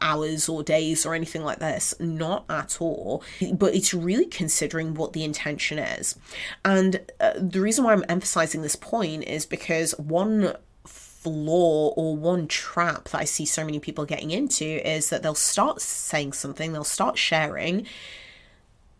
hours 0.00 0.48
or 0.48 0.62
days 0.62 1.04
or 1.04 1.16
anything 1.16 1.42
like 1.42 1.58
this, 1.58 1.94
not 1.98 2.44
at 2.48 2.80
all. 2.80 3.24
But 3.54 3.74
it's 3.74 3.92
really 3.92 4.26
considering 4.26 4.94
what 4.94 5.14
the 5.14 5.24
intention 5.24 5.80
is. 5.80 6.16
And 6.64 7.00
uh, 7.18 7.32
the 7.36 7.60
reason 7.60 7.82
why 7.82 7.92
I'm 7.92 8.04
emphasizing 8.08 8.62
this 8.62 8.76
point 8.76 8.99
point 9.00 9.24
is 9.24 9.46
because 9.46 9.92
one 9.98 10.54
flaw 10.86 11.88
or 11.96 12.16
one 12.16 12.46
trap 12.46 13.04
that 13.08 13.20
I 13.20 13.24
see 13.24 13.46
so 13.46 13.64
many 13.64 13.78
people 13.78 14.04
getting 14.04 14.30
into 14.30 14.64
is 14.64 15.10
that 15.10 15.22
they'll 15.22 15.34
start 15.34 15.80
saying 15.80 16.34
something, 16.34 16.72
they'll 16.72 16.84
start 16.84 17.16
sharing. 17.16 17.86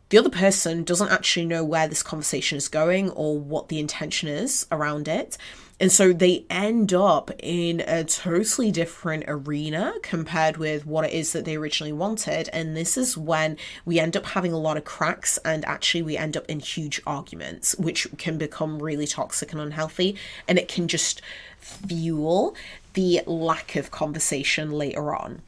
The 0.09 0.19
other 0.19 0.30
person 0.30 0.85
doesn't 0.85 1.11
actually 1.11 1.47
know 1.47 1.64
where 1.64 1.87
this 1.87 2.02
conversation 2.02 2.57
is 2.57 2.69
going 2.69 3.11
or 3.11 3.38
what 3.38 3.69
the 3.69 3.78
intention 3.78 4.28
is 4.28 4.66
around 4.73 5.07
it. 5.07 5.37
And 5.81 5.91
so 5.91 6.13
they 6.13 6.45
end 6.51 6.93
up 6.93 7.31
in 7.39 7.81
a 7.81 8.05
totally 8.05 8.71
different 8.71 9.25
arena 9.27 9.95
compared 10.03 10.59
with 10.59 10.85
what 10.85 11.07
it 11.07 11.13
is 11.13 11.33
that 11.33 11.47
they 11.47 11.57
originally 11.57 11.93
wanted. 11.93 12.51
And 12.53 12.77
this 12.77 12.99
is 12.99 13.17
when 13.17 13.57
we 13.87 13.99
end 13.99 14.15
up 14.15 14.27
having 14.27 14.53
a 14.53 14.59
lot 14.59 14.77
of 14.77 14.85
cracks 14.85 15.39
and 15.39 15.65
actually 15.65 16.03
we 16.03 16.19
end 16.19 16.37
up 16.37 16.45
in 16.51 16.61
huge 16.61 17.01
arguments, 17.07 17.75
which 17.79 18.07
can 18.19 18.37
become 18.37 18.83
really 18.83 19.07
toxic 19.07 19.53
and 19.53 19.61
unhealthy. 19.61 20.17
And 20.47 20.59
it 20.59 20.69
can 20.69 20.87
just 20.87 21.23
fuel 21.61 22.55
the 22.93 23.23
lack 23.25 23.75
of 23.75 23.91
conversation 23.91 24.73
later 24.73 25.15
on. 25.15 25.41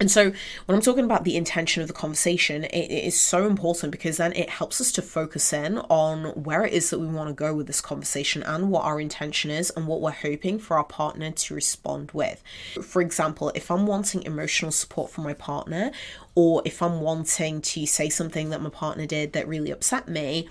And 0.00 0.10
so, 0.10 0.32
when 0.66 0.74
I'm 0.74 0.82
talking 0.82 1.04
about 1.04 1.22
the 1.22 1.36
intention 1.36 1.80
of 1.80 1.86
the 1.86 1.94
conversation, 1.94 2.64
it, 2.64 2.90
it 2.90 3.04
is 3.04 3.20
so 3.20 3.46
important 3.46 3.92
because 3.92 4.16
then 4.16 4.32
it 4.32 4.50
helps 4.50 4.80
us 4.80 4.90
to 4.92 5.02
focus 5.02 5.52
in 5.52 5.78
on 5.78 6.30
where 6.42 6.64
it 6.64 6.72
is 6.72 6.90
that 6.90 6.98
we 6.98 7.06
want 7.06 7.28
to 7.28 7.34
go 7.34 7.54
with 7.54 7.68
this 7.68 7.80
conversation 7.80 8.42
and 8.42 8.70
what 8.70 8.84
our 8.84 9.00
intention 9.00 9.52
is 9.52 9.70
and 9.76 9.86
what 9.86 10.00
we're 10.00 10.10
hoping 10.10 10.58
for 10.58 10.76
our 10.76 10.84
partner 10.84 11.30
to 11.30 11.54
respond 11.54 12.10
with. 12.12 12.42
For 12.82 13.00
example, 13.00 13.52
if 13.54 13.70
I'm 13.70 13.86
wanting 13.86 14.24
emotional 14.24 14.72
support 14.72 15.12
from 15.12 15.22
my 15.22 15.34
partner, 15.34 15.92
or 16.34 16.62
if 16.64 16.82
I'm 16.82 17.00
wanting 17.00 17.60
to 17.60 17.86
say 17.86 18.08
something 18.08 18.50
that 18.50 18.60
my 18.60 18.70
partner 18.70 19.06
did 19.06 19.34
that 19.34 19.46
really 19.46 19.70
upset 19.70 20.08
me, 20.08 20.48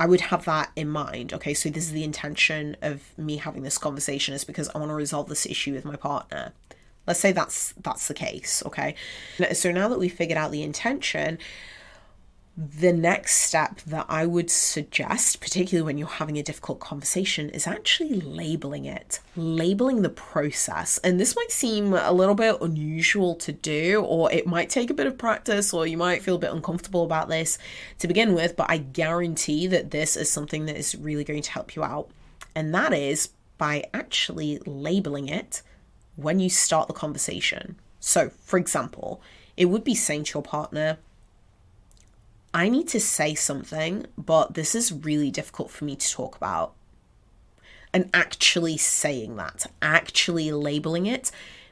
I 0.00 0.06
would 0.06 0.20
have 0.22 0.44
that 0.44 0.70
in 0.76 0.88
mind. 0.88 1.32
Okay, 1.32 1.54
so 1.54 1.68
this 1.68 1.84
is 1.84 1.92
the 1.92 2.04
intention 2.04 2.76
of 2.80 3.02
me 3.18 3.36
having 3.36 3.64
this 3.64 3.78
conversation 3.78 4.34
is 4.34 4.44
because 4.44 4.68
I 4.70 4.78
want 4.78 4.90
to 4.90 4.94
resolve 4.94 5.28
this 5.28 5.44
issue 5.44 5.74
with 5.74 5.84
my 5.84 5.96
partner. 5.96 6.52
Let's 7.08 7.20
say 7.20 7.32
that's 7.32 7.72
that's 7.82 8.06
the 8.06 8.14
case, 8.14 8.62
okay? 8.66 8.94
So 9.54 9.72
now 9.72 9.88
that 9.88 9.98
we've 9.98 10.12
figured 10.12 10.38
out 10.38 10.52
the 10.52 10.62
intention, 10.62 11.38
the 12.58 12.92
next 12.92 13.36
step 13.36 13.80
that 13.82 14.06
I 14.08 14.26
would 14.26 14.50
suggest, 14.50 15.40
particularly 15.40 15.86
when 15.86 15.96
you're 15.96 16.08
having 16.08 16.38
a 16.38 16.42
difficult 16.42 16.80
conversation, 16.80 17.50
is 17.50 17.68
actually 17.68 18.20
labeling 18.20 18.84
it, 18.84 19.20
labeling 19.36 20.02
the 20.02 20.08
process. 20.08 20.98
And 20.98 21.20
this 21.20 21.36
might 21.36 21.52
seem 21.52 21.94
a 21.94 22.10
little 22.10 22.34
bit 22.34 22.60
unusual 22.60 23.36
to 23.36 23.52
do, 23.52 24.02
or 24.02 24.30
it 24.32 24.44
might 24.44 24.70
take 24.70 24.90
a 24.90 24.94
bit 24.94 25.06
of 25.06 25.16
practice, 25.16 25.72
or 25.72 25.86
you 25.86 25.96
might 25.96 26.22
feel 26.22 26.34
a 26.34 26.40
bit 26.40 26.52
uncomfortable 26.52 27.04
about 27.04 27.28
this 27.28 27.58
to 28.00 28.08
begin 28.08 28.34
with, 28.34 28.56
but 28.56 28.68
I 28.68 28.78
guarantee 28.78 29.68
that 29.68 29.92
this 29.92 30.16
is 30.16 30.28
something 30.28 30.66
that 30.66 30.76
is 30.76 30.96
really 30.96 31.24
going 31.24 31.42
to 31.42 31.50
help 31.52 31.76
you 31.76 31.84
out. 31.84 32.10
And 32.56 32.74
that 32.74 32.92
is 32.92 33.28
by 33.56 33.84
actually 33.94 34.58
labeling 34.66 35.28
it 35.28 35.62
when 36.18 36.40
you 36.40 36.50
start 36.50 36.88
the 36.88 36.94
conversation. 36.94 37.76
So, 38.00 38.30
for 38.42 38.58
example, 38.58 39.22
it 39.56 39.66
would 39.66 39.84
be 39.84 39.94
saying 39.94 40.24
to 40.24 40.38
your 40.38 40.42
partner, 40.42 40.98
I 42.52 42.68
need 42.68 42.88
to 42.88 43.00
say 43.00 43.36
something, 43.36 44.04
but 44.16 44.54
this 44.54 44.74
is 44.74 44.92
really 44.92 45.30
difficult 45.30 45.70
for 45.70 45.84
me 45.84 45.94
to 45.94 46.10
talk 46.10 46.36
about. 46.36 46.74
And 47.94 48.10
actually 48.12 48.76
saying 48.78 49.36
that, 49.36 49.66
actually 49.80 50.50
labeling 50.50 51.06
it 51.06 51.30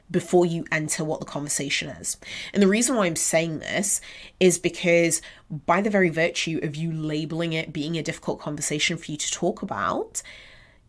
before 0.09 0.45
you 0.45 0.63
enter 0.71 1.03
what 1.03 1.19
the 1.19 1.25
conversation 1.25 1.89
is. 1.89 2.15
And 2.53 2.63
the 2.63 2.69
reason 2.69 2.95
why 2.95 3.05
I'm 3.05 3.17
saying 3.17 3.59
this 3.59 3.99
is 4.39 4.57
because, 4.57 5.21
by 5.65 5.81
the 5.81 5.89
very 5.89 6.09
virtue 6.09 6.61
of 6.63 6.77
you 6.77 6.93
labeling 6.93 7.51
it 7.51 7.73
being 7.73 7.97
a 7.97 8.03
difficult 8.03 8.39
conversation 8.39 8.95
for 8.95 9.11
you 9.11 9.17
to 9.17 9.31
talk 9.31 9.61
about, 9.61 10.23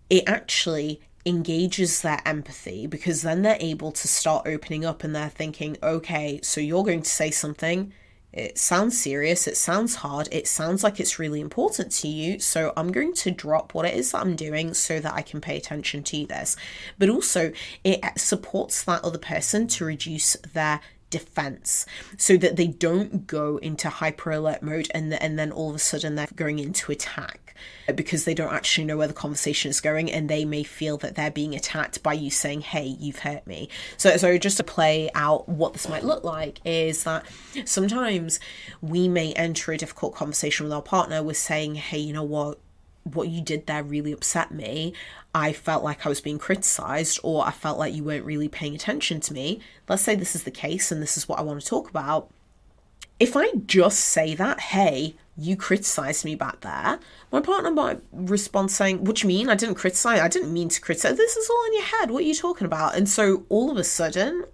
it 0.09 0.23
actually 0.29 1.01
engages 1.27 2.03
their 2.03 2.21
empathy 2.25 2.87
because 2.87 3.23
then 3.23 3.43
they're 3.43 3.59
able 3.61 3.93
to 3.93 4.09
start 4.09 4.47
opening 4.47 4.85
up 4.85 5.05
and 5.05 5.15
they're 5.15 5.29
thinking, 5.29 5.77
okay, 5.83 6.41
so 6.43 6.61
you're 6.61 6.85
going 6.85 7.03
to 7.03 7.11
say 7.11 7.31
something. 7.31 7.93
It 8.33 8.59
sounds 8.59 9.01
serious, 9.01 9.49
it 9.49 9.57
sounds 9.57 9.97
hard, 9.97 10.29
it 10.31 10.47
sounds 10.47 10.85
like 10.85 11.01
it's 11.01 11.19
really 11.19 11.41
important 11.41 11.93
to 11.93 12.09
you. 12.09 12.39
So 12.39 12.73
I'm 12.77 12.93
going 12.93 13.15
to 13.15 13.31
drop 13.31 13.75
what 13.75 13.87
it 13.87 13.95
is 13.95 14.13
that 14.13 14.21
I'm 14.21 14.37
doing 14.37 14.75
so 14.75 15.01
that 15.01 15.15
I 15.15 15.23
can 15.23 15.41
pay 15.41 15.57
attention 15.57 16.03
to 16.05 16.27
this. 16.27 16.57
But 16.99 17.09
also, 17.09 17.53
it 17.85 18.05
supports 18.19 18.85
that 18.85 19.03
other 19.03 19.19
person 19.19 19.67
to 19.69 19.85
reduce 19.87 20.35
their 20.53 20.81
defense 21.11 21.87
so 22.19 22.37
that 22.37 22.57
they 22.57 22.67
don't 22.67 23.27
go 23.27 23.57
into 23.59 23.89
hyper 23.89 24.31
alert 24.31 24.63
mode 24.63 24.89
and, 24.95 25.13
and 25.15 25.39
then 25.39 25.51
all 25.51 25.71
of 25.71 25.77
a 25.77 25.79
sudden 25.79 26.15
they're 26.15 26.29
going 26.37 26.59
into 26.59 26.93
attack 26.93 27.48
because 27.95 28.25
they 28.25 28.35
don't 28.35 28.53
actually 28.53 28.85
know 28.85 28.97
where 28.97 29.09
the 29.09 29.15
conversation 29.15 29.71
is 29.71 29.81
going 29.81 30.11
and 30.11 30.29
they 30.29 30.45
may 30.45 30.63
feel 30.63 30.97
that 30.97 31.15
they're 31.15 31.31
being 31.31 31.55
attacked 31.55 32.03
by 32.03 32.13
you 32.13 32.31
saying 32.31 32.61
hey 32.61 32.97
you've 32.99 33.21
hurt 33.21 33.47
me 33.47 33.69
so 33.97 34.17
so 34.17 34.37
just 34.39 34.57
to 34.57 34.65
play 34.65 35.11
out 35.15 35.49
what 35.49 35.73
this 35.73 35.89
might 35.89 36.05
look 36.05 36.25
like 36.25 36.61
is 36.65 37.05
that 37.05 37.25
sometimes 37.65 38.41
we 38.81 39.09
may 39.09 39.33
enter 39.35 39.73
a 39.73 39.79
difficult 39.79 40.15
conversation 40.15 40.65
with 40.65 40.73
our 40.73 40.83
partner 40.83 41.23
with 41.23 41.37
saying 41.37 41.75
hey 41.75 41.99
you 41.99 42.13
know 42.13 42.23
what 42.23 42.59
what 43.15 43.29
you 43.29 43.41
did 43.41 43.67
there 43.67 43.83
really 43.83 44.13
upset 44.13 44.53
me. 44.53 44.93
I 45.35 45.53
felt 45.53 45.85
like 45.85 46.05
I 46.05 46.09
was 46.09 46.21
being 46.21 46.39
criticized, 46.39 47.21
or 47.23 47.47
I 47.47 47.51
felt 47.51 47.79
like 47.79 47.95
you 47.95 48.05
weren't 48.05 48.25
really 48.25 48.49
paying 48.49 48.75
attention 48.75 49.21
to 49.21 49.33
me. 49.33 49.61
Let's 49.89 50.03
say 50.03 50.15
this 50.15 50.35
is 50.35 50.45
the 50.45 50.51
case 50.51 50.91
and 50.91 51.03
this 51.03 51.17
is 51.17 51.29
what 51.29 51.39
I 51.39 51.43
want 51.43 51.61
to 51.61 51.67
talk 51.67 51.89
about. 51.91 52.31
If 53.21 53.37
I 53.37 53.51
just 53.67 54.01
say 54.01 54.35
that, 54.35 54.61
hey, 54.61 55.17
you 55.39 55.57
criticized 55.57 56.25
me 56.25 56.35
back 56.35 56.61
there, 56.61 56.99
my 57.31 57.41
partner 57.41 57.71
might 57.71 58.01
respond 58.13 58.73
saying, 58.73 59.05
What 59.05 59.17
do 59.17 59.23
you 59.23 59.29
mean? 59.29 59.49
I 59.49 59.55
didn't 59.55 59.77
criticize. 59.77 60.19
I 60.19 60.29
didn't 60.29 60.53
mean 60.53 60.69
to 60.69 60.81
criticize. 60.81 61.17
This 61.17 61.37
is 61.37 61.49
all 61.49 61.65
in 61.67 61.75
your 61.75 61.83
head. 61.85 62.11
What 62.11 62.25
are 62.25 62.27
you 62.27 62.35
talking 62.35 62.65
about? 62.65 62.97
And 62.97 63.09
so 63.09 63.45
all 63.49 63.71
of 63.71 63.77
a 63.77 63.85
sudden, 63.85 64.45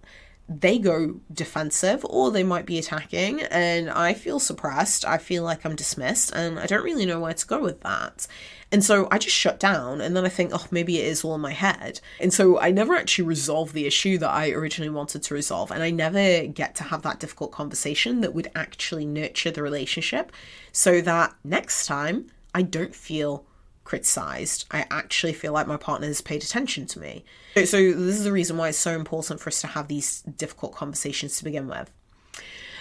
they 0.48 0.78
go 0.78 1.20
defensive 1.32 2.04
or 2.04 2.30
they 2.30 2.42
might 2.42 2.66
be 2.66 2.78
attacking 2.78 3.40
and 3.42 3.88
I 3.88 4.12
feel 4.12 4.38
suppressed. 4.38 5.04
I 5.04 5.16
feel 5.16 5.42
like 5.42 5.64
I'm 5.64 5.74
dismissed 5.74 6.32
and 6.32 6.58
I 6.58 6.66
don't 6.66 6.84
really 6.84 7.06
know 7.06 7.20
where 7.20 7.32
to 7.32 7.46
go 7.46 7.62
with 7.62 7.80
that. 7.80 8.26
And 8.70 8.84
so 8.84 9.08
I 9.10 9.18
just 9.18 9.34
shut 9.34 9.58
down 9.58 10.00
and 10.02 10.14
then 10.14 10.26
I 10.26 10.28
think, 10.28 10.50
oh, 10.52 10.66
maybe 10.70 10.98
it 10.98 11.06
is 11.06 11.24
all 11.24 11.34
in 11.34 11.40
my 11.40 11.52
head. 11.52 12.00
And 12.20 12.32
so 12.32 12.58
I 12.60 12.72
never 12.72 12.94
actually 12.94 13.26
resolve 13.26 13.72
the 13.72 13.86
issue 13.86 14.18
that 14.18 14.30
I 14.30 14.50
originally 14.50 14.90
wanted 14.90 15.22
to 15.22 15.34
resolve. 15.34 15.70
And 15.70 15.82
I 15.82 15.90
never 15.90 16.46
get 16.46 16.74
to 16.76 16.84
have 16.84 17.02
that 17.02 17.20
difficult 17.20 17.52
conversation 17.52 18.20
that 18.20 18.34
would 18.34 18.50
actually 18.54 19.06
nurture 19.06 19.50
the 19.50 19.62
relationship 19.62 20.30
so 20.72 21.00
that 21.00 21.34
next 21.42 21.86
time 21.86 22.26
I 22.54 22.62
don't 22.62 22.94
feel 22.94 23.46
criticized. 23.84 24.66
I 24.70 24.86
actually 24.90 25.32
feel 25.32 25.52
like 25.52 25.66
my 25.66 25.76
partner 25.76 26.06
has 26.06 26.20
paid 26.20 26.42
attention 26.42 26.86
to 26.86 26.98
me. 26.98 27.24
So, 27.54 27.62
this 27.62 28.16
is 28.16 28.24
the 28.24 28.32
reason 28.32 28.56
why 28.56 28.68
it's 28.68 28.78
so 28.78 28.92
important 28.92 29.40
for 29.40 29.48
us 29.48 29.60
to 29.60 29.68
have 29.68 29.88
these 29.88 30.22
difficult 30.22 30.74
conversations 30.74 31.38
to 31.38 31.44
begin 31.44 31.68
with. 31.68 31.90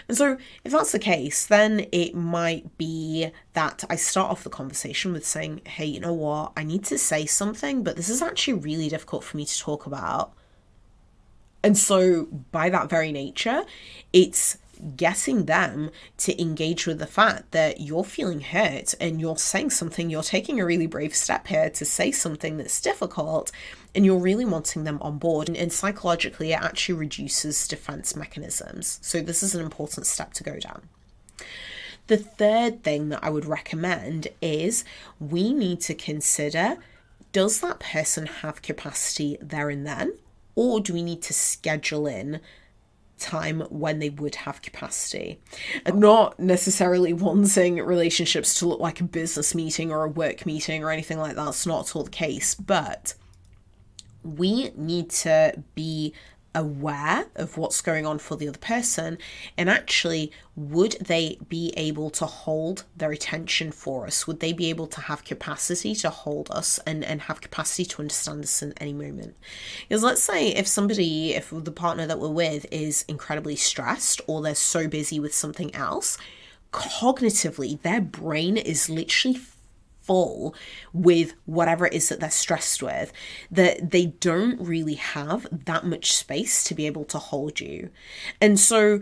And 0.08 0.18
so, 0.18 0.38
if 0.64 0.72
that's 0.72 0.92
the 0.92 1.00
case, 1.00 1.46
then 1.46 1.86
it 1.92 2.16
might 2.16 2.78
be 2.78 3.30
that 3.54 3.84
I 3.90 3.96
start 3.96 4.32
off 4.32 4.44
the 4.44 4.50
conversation 4.50 5.14
with 5.14 5.26
saying, 5.26 5.62
Hey, 5.66 5.86
you 5.86 6.00
know 6.00 6.14
what? 6.14 6.54
I 6.58 6.64
need 6.64 6.84
to 6.86 6.98
say 6.98 7.26
something, 7.26 7.84
but 7.84 7.96
this 7.96 8.10
is 8.10 8.22
actually 8.22 8.56
really 8.56 8.90
difficult 8.90 9.24
for 9.24 9.38
me 9.38 9.46
to 9.46 9.60
talk 9.60 9.86
about. 9.86 10.34
And 11.64 11.78
so, 11.78 12.26
by 12.52 12.70
that 12.70 12.90
very 12.90 13.12
nature, 13.12 13.64
it's 14.12 14.58
getting 14.98 15.46
them 15.46 15.90
to 16.18 16.42
engage 16.42 16.86
with 16.86 17.00
the 17.00 17.08
fact 17.08 17.52
that 17.52 17.80
you're 17.80 18.04
feeling 18.04 18.42
hurt 18.42 18.94
and 19.00 19.22
you're 19.22 19.38
saying 19.38 19.70
something, 19.70 20.10
you're 20.10 20.24
taking 20.24 20.60
a 20.60 20.66
really 20.66 20.88
brave 20.88 21.16
step 21.16 21.48
here 21.48 21.70
to 21.70 21.86
say 21.86 22.12
something 22.12 22.58
that's 22.58 22.82
difficult 22.82 23.50
and 23.96 24.06
you're 24.06 24.18
really 24.20 24.44
wanting 24.44 24.84
them 24.84 24.98
on 25.02 25.18
board. 25.18 25.48
And, 25.50 25.72
psychologically, 25.72 26.52
it 26.52 26.62
actually 26.62 26.96
reduces 26.96 27.68
defense 27.68 28.16
mechanisms. 28.16 29.00
So, 29.02 29.22
this 29.22 29.42
is 29.42 29.56
an 29.56 29.64
important 29.64 30.06
step 30.06 30.34
to 30.34 30.44
go 30.44 30.60
down. 30.60 30.90
The 32.08 32.18
third 32.18 32.84
thing 32.84 33.10
that 33.10 33.24
I 33.24 33.30
would 33.30 33.46
recommend 33.46 34.28
is 34.42 34.84
we 35.20 35.54
need 35.54 35.80
to 35.82 35.96
consider 35.96 36.78
does 37.32 37.62
that 37.62 37.80
person 37.80 38.28
have 38.28 38.62
capacity 38.62 39.38
there 39.42 39.70
and 39.70 39.88
then? 39.88 40.14
Or 40.56 40.80
do 40.80 40.94
we 40.94 41.04
need 41.04 41.22
to 41.24 41.34
schedule 41.34 42.08
in 42.08 42.42
time 43.24 43.62
when 43.70 44.00
they 44.00 44.10
would 44.10 44.36
have 44.36 44.62
capacity. 44.62 45.40
Not 45.92 46.40
necessarily 46.40 47.14
wanting 47.14 47.78
relationships 47.78 48.60
to 48.60 48.68
look 48.68 48.80
like 48.80 49.00
a 49.00 49.06
business 49.06 49.56
meeting 49.56 49.92
or 49.92 50.04
a 50.04 50.10
work 50.10 50.46
meeting 50.46 50.84
or 50.84 50.92
anything 50.92 51.18
like 51.18 51.36
that. 51.36 51.46
That's 51.46 51.66
not 51.66 51.90
at 51.90 51.96
all 51.96 52.04
the 52.04 52.12
case. 52.12 52.54
But 52.54 53.16
we 54.24 54.72
need 54.76 55.10
to 55.10 55.64
be 55.76 56.14
aware 56.56 57.26
of 57.36 57.58
what's 57.58 57.82
going 57.82 58.06
on 58.06 58.20
for 58.20 58.36
the 58.36 58.48
other 58.48 58.60
person 58.60 59.18
and 59.58 59.70
actually 59.70 60.32
would 60.56 60.92
they 61.02 61.38
be 61.50 61.74
able 61.76 62.10
to 62.12 62.26
hold 62.26 62.84
their 62.96 63.12
attention 63.12 63.72
for 63.72 64.06
us? 64.06 64.28
Would 64.28 64.40
they 64.40 64.54
be 64.54 64.70
able 64.70 64.88
to 64.88 65.02
have 65.02 65.24
capacity 65.24 65.96
to 65.96 66.10
hold 66.10 66.52
us 66.52 66.80
and 66.86 67.04
and 67.04 67.22
have 67.22 67.42
capacity 67.42 67.86
to 67.86 68.02
understand 68.02 68.44
us 68.44 68.62
in 68.62 68.74
any 68.78 68.94
moment? 68.94 69.36
Because 69.88 70.04
let's 70.04 70.22
say 70.22 70.50
if 70.50 70.68
somebody 70.68 71.34
if 71.34 71.50
the 71.52 71.72
partner 71.72 72.06
that 72.06 72.20
we're 72.20 72.30
with 72.30 72.66
is 72.72 73.04
incredibly 73.08 73.56
stressed 73.56 74.22
or 74.28 74.42
they're 74.42 74.56
so 74.56 74.88
busy 74.88 75.20
with 75.20 75.34
something 75.34 75.74
else 75.76 76.18
cognitively 76.72 77.80
their 77.84 78.02
brain 78.02 78.58
is 78.58 78.90
literally 78.90 79.40
full 80.04 80.56
with 80.92 81.34
whatever 81.46 81.86
it 81.86 81.94
is 81.94 82.10
that 82.10 82.20
they're 82.20 82.30
stressed 82.30 82.84
with, 82.84 83.12
that 83.52 83.92
they 83.92 84.08
don't 84.08 84.60
really 84.60 84.96
have 84.96 85.48
that 85.52 85.86
much 85.86 86.14
space 86.14 86.64
to 86.66 86.76
be 86.76 86.86
able 86.86 87.06
to 87.06 87.18
hold 87.18 87.60
you. 87.60 87.90
And 88.40 88.60
so 88.60 89.00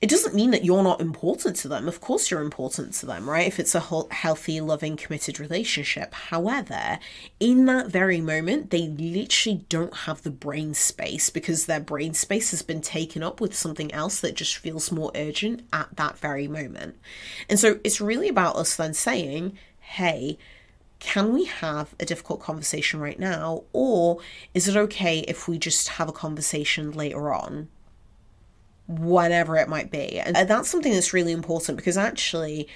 it 0.00 0.10
doesn't 0.10 0.34
mean 0.34 0.50
that 0.50 0.66
you're 0.66 0.82
not 0.82 1.00
important 1.00 1.56
to 1.56 1.68
them. 1.68 1.88
Of 1.88 2.02
course, 2.02 2.30
you're 2.30 2.42
important 2.42 2.92
to 2.94 3.06
them, 3.06 3.30
right? 3.30 3.46
If 3.46 3.58
it's 3.58 3.74
a 3.74 4.06
healthy, 4.10 4.60
loving, 4.60 4.96
committed 4.96 5.40
relationship. 5.40 6.12
However, 6.12 6.98
in 7.40 7.64
that 7.66 7.88
very 7.88 8.20
moment, 8.20 8.68
they 8.68 8.88
literally 8.88 9.64
don't 9.70 9.96
have 9.98 10.22
the 10.22 10.30
brain 10.30 10.74
space 10.74 11.30
because 11.30 11.64
their 11.64 11.80
brain 11.80 12.12
space 12.12 12.50
has 12.50 12.60
been 12.60 12.82
taken 12.82 13.22
up 13.22 13.40
with 13.40 13.54
something 13.54 13.90
else 13.94 14.20
that 14.20 14.34
just 14.34 14.58
feels 14.58 14.92
more 14.92 15.10
urgent 15.14 15.62
at 15.72 15.96
that 15.96 16.18
very 16.18 16.48
moment. 16.48 16.98
And 17.48 17.58
so 17.58 17.80
it's 17.82 17.98
really 17.98 18.28
about 18.28 18.56
us 18.56 18.76
then 18.76 18.92
saying, 18.92 19.56
hey, 19.84 20.38
can 20.98 21.32
we 21.32 21.44
have 21.44 21.94
a 22.00 22.04
difficult 22.04 22.40
conversation 22.40 23.00
right 23.00 23.18
now? 23.18 23.64
Or 23.72 24.18
is 24.54 24.68
it 24.68 24.76
okay 24.76 25.20
if 25.20 25.46
we 25.46 25.58
just 25.58 25.88
have 25.88 26.08
a 26.08 26.12
conversation 26.12 26.92
later 26.92 27.32
on? 27.32 27.68
whatever 28.86 29.56
it 29.56 29.68
might 29.68 29.90
be. 29.90 30.18
And 30.18 30.36
that's 30.48 30.68
something 30.68 30.92
that's 30.92 31.12
really 31.12 31.32
important 31.32 31.76
because 31.76 31.96
actually, 31.96 32.68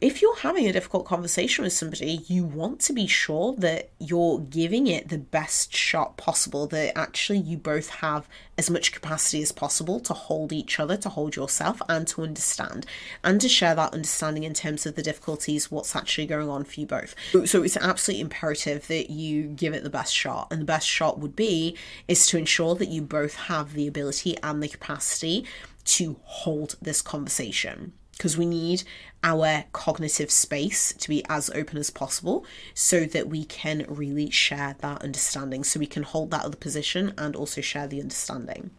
if 0.00 0.22
you're 0.22 0.36
having 0.36 0.66
a 0.66 0.72
difficult 0.72 1.04
conversation 1.04 1.62
with 1.62 1.72
somebody, 1.72 2.22
you 2.26 2.44
want 2.44 2.80
to 2.80 2.94
be 2.94 3.06
sure 3.06 3.54
that 3.58 3.90
you're 3.98 4.38
giving 4.38 4.86
it 4.86 5.08
the 5.08 5.18
best 5.18 5.74
shot 5.74 6.16
possible, 6.16 6.66
that 6.68 6.96
actually 6.96 7.40
you 7.40 7.58
both 7.58 7.90
have 7.90 8.26
as 8.56 8.70
much 8.70 8.92
capacity 8.92 9.42
as 9.42 9.52
possible 9.52 10.00
to 10.00 10.14
hold 10.14 10.50
each 10.50 10.80
other, 10.80 10.96
to 10.96 11.10
hold 11.10 11.36
yourself, 11.36 11.82
and 11.90 12.08
to 12.08 12.22
understand, 12.22 12.86
and 13.22 13.38
to 13.42 13.48
share 13.50 13.74
that 13.74 13.92
understanding 13.92 14.44
in 14.44 14.54
terms 14.54 14.86
of 14.86 14.94
the 14.94 15.02
difficulties, 15.02 15.70
what's 15.70 15.94
actually 15.94 16.26
going 16.26 16.48
on 16.48 16.64
for 16.64 16.80
you 16.80 16.86
both. 16.86 17.14
So 17.44 17.62
it's 17.62 17.76
absolutely 17.76 18.22
imperative 18.22 18.86
that 18.86 19.10
you 19.10 19.42
give 19.42 19.74
it 19.74 19.82
the 19.82 19.90
best 19.90 20.14
shot. 20.14 20.48
And 20.50 20.62
the 20.62 20.66
best 20.66 20.88
shot 20.88 21.18
would 21.18 21.36
be 21.36 21.76
is 22.08 22.26
to 22.28 22.38
ensure 22.38 22.74
that 22.76 22.88
you 22.88 23.02
both 23.02 23.34
have 23.34 23.74
the 23.74 23.86
ability 23.86 24.38
and 24.42 24.62
the 24.62 24.68
capacity 24.68 25.44
to 25.84 26.16
hold 26.24 26.76
this 26.80 27.02
conversation 27.02 27.92
because 28.16 28.36
we 28.38 28.46
need 28.46 28.82
our 29.22 29.64
cognitive 29.72 30.30
space 30.30 30.92
to 30.94 31.08
be 31.08 31.24
as 31.28 31.50
open 31.50 31.78
as 31.78 31.90
possible 31.90 32.44
so 32.74 33.04
that 33.04 33.28
we 33.28 33.44
can 33.44 33.84
really 33.88 34.30
share 34.30 34.76
that 34.80 35.02
understanding 35.02 35.64
so 35.64 35.80
we 35.80 35.86
can 35.86 36.02
hold 36.02 36.30
that 36.30 36.44
other 36.44 36.56
position 36.56 37.12
and 37.18 37.36
also 37.36 37.60
share 37.60 37.86
the 37.86 38.00
understanding. 38.00 38.70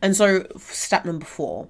And 0.00 0.16
so 0.16 0.46
step 0.58 1.04
number 1.04 1.26
4 1.26 1.68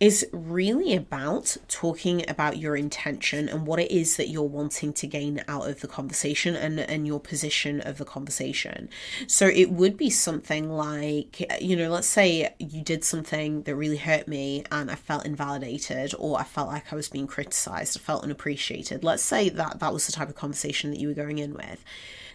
is 0.00 0.26
really 0.32 0.94
about 0.94 1.56
talking 1.68 2.28
about 2.28 2.58
your 2.58 2.76
intention 2.76 3.48
and 3.48 3.66
what 3.66 3.78
it 3.78 3.90
is 3.90 4.16
that 4.16 4.28
you're 4.28 4.42
wanting 4.42 4.92
to 4.92 5.06
gain 5.06 5.42
out 5.46 5.68
of 5.68 5.80
the 5.80 5.86
conversation 5.86 6.56
and, 6.56 6.80
and 6.80 7.06
your 7.06 7.20
position 7.20 7.80
of 7.80 7.98
the 7.98 8.04
conversation. 8.04 8.88
So 9.28 9.46
it 9.46 9.70
would 9.70 9.96
be 9.96 10.10
something 10.10 10.68
like, 10.68 11.62
you 11.62 11.76
know, 11.76 11.90
let's 11.90 12.08
say 12.08 12.54
you 12.58 12.82
did 12.82 13.04
something 13.04 13.62
that 13.62 13.76
really 13.76 13.96
hurt 13.96 14.26
me 14.26 14.64
and 14.72 14.90
I 14.90 14.96
felt 14.96 15.24
invalidated 15.24 16.12
or 16.18 16.40
I 16.40 16.44
felt 16.44 16.68
like 16.68 16.92
I 16.92 16.96
was 16.96 17.08
being 17.08 17.28
criticized, 17.28 17.96
I 17.96 18.00
felt 18.00 18.24
unappreciated. 18.24 19.04
Let's 19.04 19.22
say 19.22 19.48
that 19.48 19.78
that 19.78 19.92
was 19.92 20.06
the 20.06 20.12
type 20.12 20.28
of 20.28 20.34
conversation 20.34 20.90
that 20.90 20.98
you 20.98 21.08
were 21.08 21.14
going 21.14 21.38
in 21.38 21.54
with. 21.54 21.84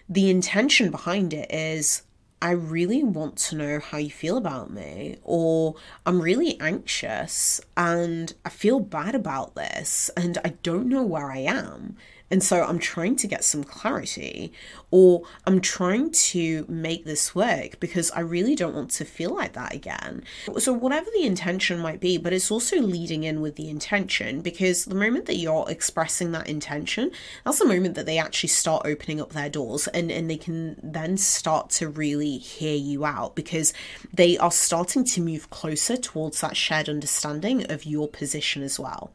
The 0.07 0.29
intention 0.29 0.91
behind 0.91 1.33
it 1.33 1.51
is 1.51 2.03
I 2.41 2.51
really 2.51 3.03
want 3.03 3.35
to 3.37 3.55
know 3.55 3.79
how 3.79 3.97
you 3.97 4.09
feel 4.09 4.37
about 4.37 4.71
me, 4.71 5.17
or 5.23 5.75
I'm 6.05 6.21
really 6.21 6.59
anxious 6.61 7.59
and 7.75 8.33
I 8.45 8.49
feel 8.49 8.79
bad 8.79 9.13
about 9.13 9.55
this 9.55 10.09
and 10.15 10.37
I 10.45 10.53
don't 10.63 10.87
know 10.87 11.03
where 11.03 11.31
I 11.31 11.39
am. 11.39 11.97
And 12.31 12.43
so 12.43 12.63
I'm 12.63 12.79
trying 12.79 13.15
to 13.17 13.27
get 13.27 13.43
some 13.43 13.63
clarity, 13.63 14.53
or 14.91 15.23
I'm 15.45 15.61
trying 15.61 16.11
to 16.11 16.65
make 16.67 17.05
this 17.05 17.33
work 17.33 17.79
because 17.79 18.11
I 18.11 18.21
really 18.21 18.55
don't 18.55 18.75
want 18.75 18.91
to 18.91 19.05
feel 19.05 19.33
like 19.33 19.53
that 19.53 19.73
again. 19.73 20.23
So, 20.57 20.73
whatever 20.73 21.09
the 21.13 21.25
intention 21.25 21.79
might 21.79 21.99
be, 21.99 22.17
but 22.17 22.33
it's 22.33 22.51
also 22.51 22.77
leading 22.77 23.23
in 23.23 23.41
with 23.41 23.55
the 23.55 23.69
intention 23.69 24.41
because 24.41 24.85
the 24.85 24.95
moment 24.95 25.25
that 25.25 25.37
you're 25.37 25.65
expressing 25.69 26.31
that 26.33 26.47
intention, 26.47 27.11
that's 27.45 27.59
the 27.59 27.65
moment 27.65 27.95
that 27.95 28.05
they 28.05 28.17
actually 28.17 28.49
start 28.49 28.85
opening 28.85 29.19
up 29.19 29.33
their 29.33 29.49
doors 29.49 29.87
and, 29.87 30.11
and 30.11 30.29
they 30.29 30.37
can 30.37 30.79
then 30.83 31.17
start 31.17 31.69
to 31.71 31.89
really 31.89 32.37
hear 32.37 32.75
you 32.75 33.05
out 33.05 33.35
because 33.35 33.73
they 34.13 34.37
are 34.37 34.51
starting 34.51 35.03
to 35.03 35.21
move 35.21 35.49
closer 35.49 35.97
towards 35.97 36.41
that 36.41 36.57
shared 36.57 36.89
understanding 36.89 37.69
of 37.71 37.85
your 37.85 38.07
position 38.07 38.63
as 38.63 38.79
well. 38.79 39.11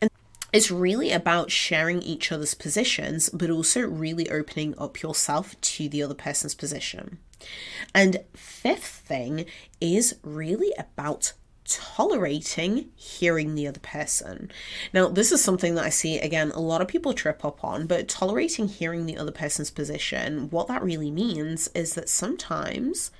And 0.00 0.10
it's 0.56 0.70
really 0.70 1.12
about 1.12 1.50
sharing 1.50 2.00
each 2.00 2.32
other's 2.32 2.54
positions, 2.54 3.28
but 3.28 3.50
also 3.50 3.82
really 3.82 4.30
opening 4.30 4.74
up 4.78 5.02
yourself 5.02 5.60
to 5.60 5.86
the 5.86 6.02
other 6.02 6.14
person's 6.14 6.54
position. 6.54 7.18
And 7.94 8.24
fifth 8.34 9.02
thing 9.06 9.44
is 9.82 10.16
really 10.22 10.72
about 10.78 11.34
tolerating 11.66 12.88
hearing 12.96 13.54
the 13.54 13.68
other 13.68 13.80
person. 13.80 14.50
Now, 14.94 15.08
this 15.08 15.30
is 15.30 15.44
something 15.44 15.74
that 15.74 15.84
I 15.84 15.90
see 15.90 16.18
again 16.18 16.52
a 16.52 16.60
lot 16.60 16.80
of 16.80 16.88
people 16.88 17.12
trip 17.12 17.44
up 17.44 17.62
on, 17.62 17.86
but 17.86 18.08
tolerating 18.08 18.66
hearing 18.66 19.04
the 19.04 19.18
other 19.18 19.32
person's 19.32 19.70
position, 19.70 20.48
what 20.48 20.68
that 20.68 20.82
really 20.82 21.10
means 21.10 21.68
is 21.74 21.92
that 21.96 22.08
sometimes 22.08 23.10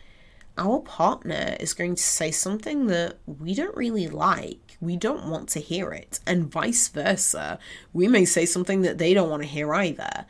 our 0.58 0.80
partner 0.80 1.56
is 1.60 1.74
going 1.74 1.94
to 1.94 2.02
say 2.02 2.30
something 2.30 2.86
that 2.86 3.18
we 3.26 3.54
don't 3.54 3.76
really 3.76 4.08
like. 4.08 4.76
We 4.80 4.96
don't 4.96 5.28
want 5.28 5.48
to 5.50 5.60
hear 5.60 5.92
it. 5.92 6.20
And 6.26 6.50
vice 6.50 6.88
versa. 6.88 7.58
We 7.92 8.08
may 8.08 8.24
say 8.24 8.46
something 8.46 8.82
that 8.82 8.98
they 8.98 9.14
don't 9.14 9.30
want 9.30 9.42
to 9.42 9.48
hear 9.48 9.74
either. 9.74 10.26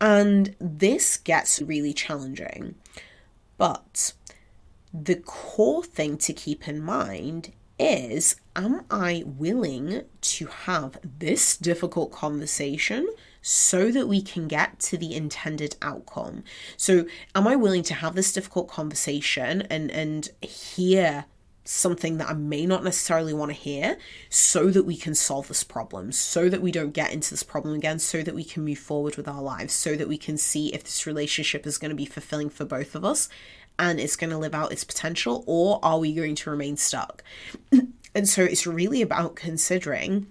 And 0.00 0.54
this 0.60 1.16
gets 1.16 1.62
really 1.62 1.92
challenging. 1.92 2.74
But 3.56 4.12
the 4.92 5.16
core 5.16 5.84
thing 5.84 6.18
to 6.18 6.32
keep 6.32 6.68
in 6.68 6.80
mind 6.82 7.52
is 7.78 8.36
am 8.54 8.84
I 8.90 9.22
willing 9.26 10.02
to 10.22 10.46
have 10.46 10.98
this 11.18 11.56
difficult 11.56 12.10
conversation 12.12 13.06
so 13.48 13.92
that 13.92 14.08
we 14.08 14.20
can 14.20 14.48
get 14.48 14.76
to 14.80 14.98
the 14.98 15.14
intended 15.14 15.76
outcome. 15.80 16.42
So, 16.76 17.06
am 17.32 17.46
I 17.46 17.54
willing 17.54 17.84
to 17.84 17.94
have 17.94 18.16
this 18.16 18.32
difficult 18.32 18.66
conversation 18.66 19.62
and 19.70 19.88
and 19.92 20.28
hear 20.40 21.26
something 21.62 22.18
that 22.18 22.28
I 22.28 22.32
may 22.32 22.66
not 22.66 22.82
necessarily 22.82 23.32
want 23.32 23.50
to 23.50 23.56
hear 23.56 23.98
so 24.30 24.70
that 24.70 24.82
we 24.82 24.96
can 24.96 25.14
solve 25.14 25.46
this 25.46 25.62
problem, 25.62 26.10
so 26.10 26.48
that 26.48 26.60
we 26.60 26.72
don't 26.72 26.90
get 26.90 27.12
into 27.12 27.30
this 27.30 27.44
problem 27.44 27.74
again, 27.74 28.00
so 28.00 28.20
that 28.22 28.34
we 28.34 28.42
can 28.42 28.64
move 28.64 28.78
forward 28.78 29.16
with 29.16 29.28
our 29.28 29.42
lives, 29.42 29.72
so 29.72 29.94
that 29.94 30.08
we 30.08 30.18
can 30.18 30.36
see 30.36 30.74
if 30.74 30.82
this 30.82 31.06
relationship 31.06 31.66
is 31.68 31.78
going 31.78 31.90
to 31.90 31.96
be 31.96 32.04
fulfilling 32.04 32.50
for 32.50 32.64
both 32.64 32.96
of 32.96 33.04
us 33.04 33.28
and 33.78 34.00
it's 34.00 34.16
going 34.16 34.30
to 34.30 34.38
live 34.38 34.54
out 34.54 34.72
its 34.72 34.84
potential, 34.84 35.44
or 35.46 35.78
are 35.84 35.98
we 35.98 36.14
going 36.14 36.34
to 36.34 36.50
remain 36.50 36.76
stuck? 36.76 37.22
and 38.14 38.28
so 38.28 38.42
it's 38.42 38.66
really 38.66 39.02
about 39.02 39.36
considering 39.36 40.26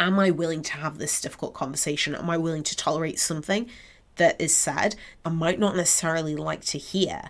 am 0.00 0.18
I 0.18 0.30
willing 0.30 0.62
to 0.62 0.72
have 0.74 0.98
this 0.98 1.20
difficult 1.20 1.54
conversation? 1.54 2.14
Am 2.14 2.30
I 2.30 2.36
willing 2.36 2.62
to 2.64 2.76
tolerate 2.76 3.18
something 3.18 3.68
that 4.16 4.40
is 4.40 4.54
said 4.54 4.96
I 5.24 5.30
might 5.30 5.58
not 5.58 5.76
necessarily 5.76 6.36
like 6.36 6.64
to 6.66 6.78
hear? 6.78 7.22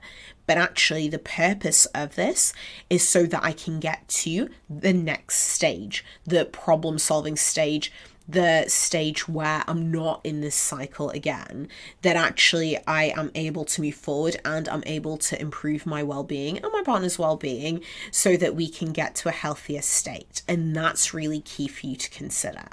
But 0.46 0.58
actually, 0.58 1.08
the 1.08 1.18
purpose 1.18 1.84
of 1.86 2.14
this 2.14 2.54
is 2.88 3.06
so 3.06 3.26
that 3.26 3.44
I 3.44 3.52
can 3.52 3.80
get 3.80 4.08
to 4.08 4.48
the 4.70 4.94
next 4.94 5.38
stage, 5.38 6.04
the 6.24 6.46
problem 6.46 6.98
solving 6.98 7.36
stage, 7.36 7.92
the 8.28 8.64
stage 8.68 9.26
where 9.26 9.64
I'm 9.66 9.90
not 9.90 10.20
in 10.22 10.40
this 10.40 10.54
cycle 10.54 11.10
again, 11.10 11.68
that 12.02 12.16
actually 12.16 12.78
I 12.86 13.04
am 13.16 13.30
able 13.34 13.64
to 13.64 13.80
move 13.80 13.94
forward 13.94 14.36
and 14.44 14.68
I'm 14.68 14.82
able 14.86 15.16
to 15.18 15.40
improve 15.40 15.86
my 15.86 16.02
well 16.02 16.24
being 16.24 16.58
and 16.58 16.72
my 16.72 16.82
partner's 16.82 17.18
well 17.18 17.36
being 17.36 17.82
so 18.10 18.36
that 18.36 18.54
we 18.54 18.68
can 18.68 18.92
get 18.92 19.14
to 19.16 19.28
a 19.28 19.32
healthier 19.32 19.82
state. 19.82 20.42
And 20.46 20.76
that's 20.76 21.14
really 21.14 21.40
key 21.40 21.68
for 21.68 21.86
you 21.86 21.96
to 21.96 22.10
consider. 22.10 22.64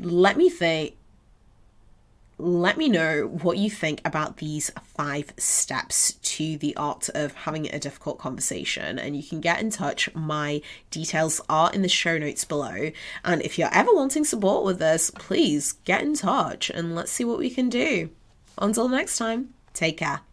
Let 0.00 0.36
me 0.36 0.48
think 0.48 0.97
let 2.38 2.78
me 2.78 2.88
know 2.88 3.22
what 3.42 3.58
you 3.58 3.68
think 3.68 4.00
about 4.04 4.36
these 4.36 4.70
five 4.82 5.32
steps 5.36 6.12
to 6.14 6.56
the 6.58 6.76
art 6.76 7.08
of 7.14 7.34
having 7.34 7.66
a 7.68 7.78
difficult 7.78 8.18
conversation. 8.18 8.98
And 8.98 9.16
you 9.16 9.22
can 9.22 9.40
get 9.40 9.60
in 9.60 9.70
touch. 9.70 10.14
My 10.14 10.62
details 10.90 11.40
are 11.48 11.72
in 11.72 11.82
the 11.82 11.88
show 11.88 12.16
notes 12.16 12.44
below. 12.44 12.92
And 13.24 13.42
if 13.42 13.58
you're 13.58 13.74
ever 13.74 13.92
wanting 13.92 14.24
support 14.24 14.64
with 14.64 14.78
this, 14.78 15.10
please 15.10 15.72
get 15.84 16.02
in 16.02 16.14
touch 16.14 16.70
and 16.70 16.94
let's 16.94 17.10
see 17.10 17.24
what 17.24 17.38
we 17.38 17.50
can 17.50 17.68
do. 17.68 18.10
Until 18.56 18.88
next 18.88 19.18
time, 19.18 19.54
take 19.74 19.98
care. 19.98 20.27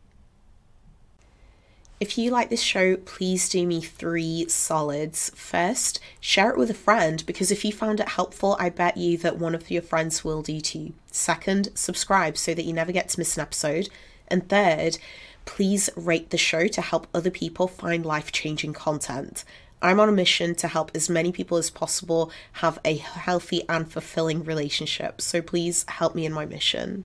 If 1.97 2.17
you 2.17 2.29
like 2.29 2.49
this 2.49 2.61
show, 2.61 2.97
please 2.97 3.47
do 3.47 3.65
me 3.65 3.79
three 3.79 4.49
solids. 4.49 5.31
First, 5.33 6.01
share 6.19 6.49
it 6.49 6.57
with 6.57 6.69
a 6.69 6.73
friend 6.73 7.25
because 7.25 7.51
if 7.51 7.63
you 7.63 7.71
found 7.71 8.01
it 8.01 8.09
helpful, 8.09 8.57
I 8.59 8.69
bet 8.69 8.97
you 8.97 9.17
that 9.19 9.37
one 9.37 9.55
of 9.55 9.71
your 9.71 9.81
friends 9.81 10.23
will 10.23 10.41
do 10.41 10.59
too. 10.59 10.91
Second, 11.11 11.69
subscribe 11.73 12.37
so 12.37 12.53
that 12.53 12.65
you 12.65 12.73
never 12.73 12.91
get 12.91 13.07
to 13.09 13.19
miss 13.19 13.37
an 13.37 13.41
episode. 13.41 13.87
And 14.27 14.49
third, 14.49 14.97
please 15.45 15.89
rate 15.95 16.31
the 16.31 16.37
show 16.37 16.67
to 16.67 16.81
help 16.81 17.07
other 17.13 17.31
people 17.31 17.67
find 17.69 18.05
life 18.05 18.31
changing 18.31 18.73
content. 18.73 19.45
I'm 19.81 19.99
on 19.99 20.09
a 20.09 20.13
mission 20.13 20.55
to 20.55 20.67
help 20.67 20.91
as 20.95 21.09
many 21.09 21.31
people 21.31 21.57
as 21.57 21.69
possible 21.69 22.31
have 22.53 22.79
a 22.83 22.97
healthy 22.97 23.63
and 23.69 23.89
fulfilling 23.89 24.43
relationship. 24.43 25.21
So 25.21 25.41
please 25.41 25.85
help 25.87 26.15
me 26.15 26.25
in 26.25 26.33
my 26.33 26.45
mission. 26.45 27.03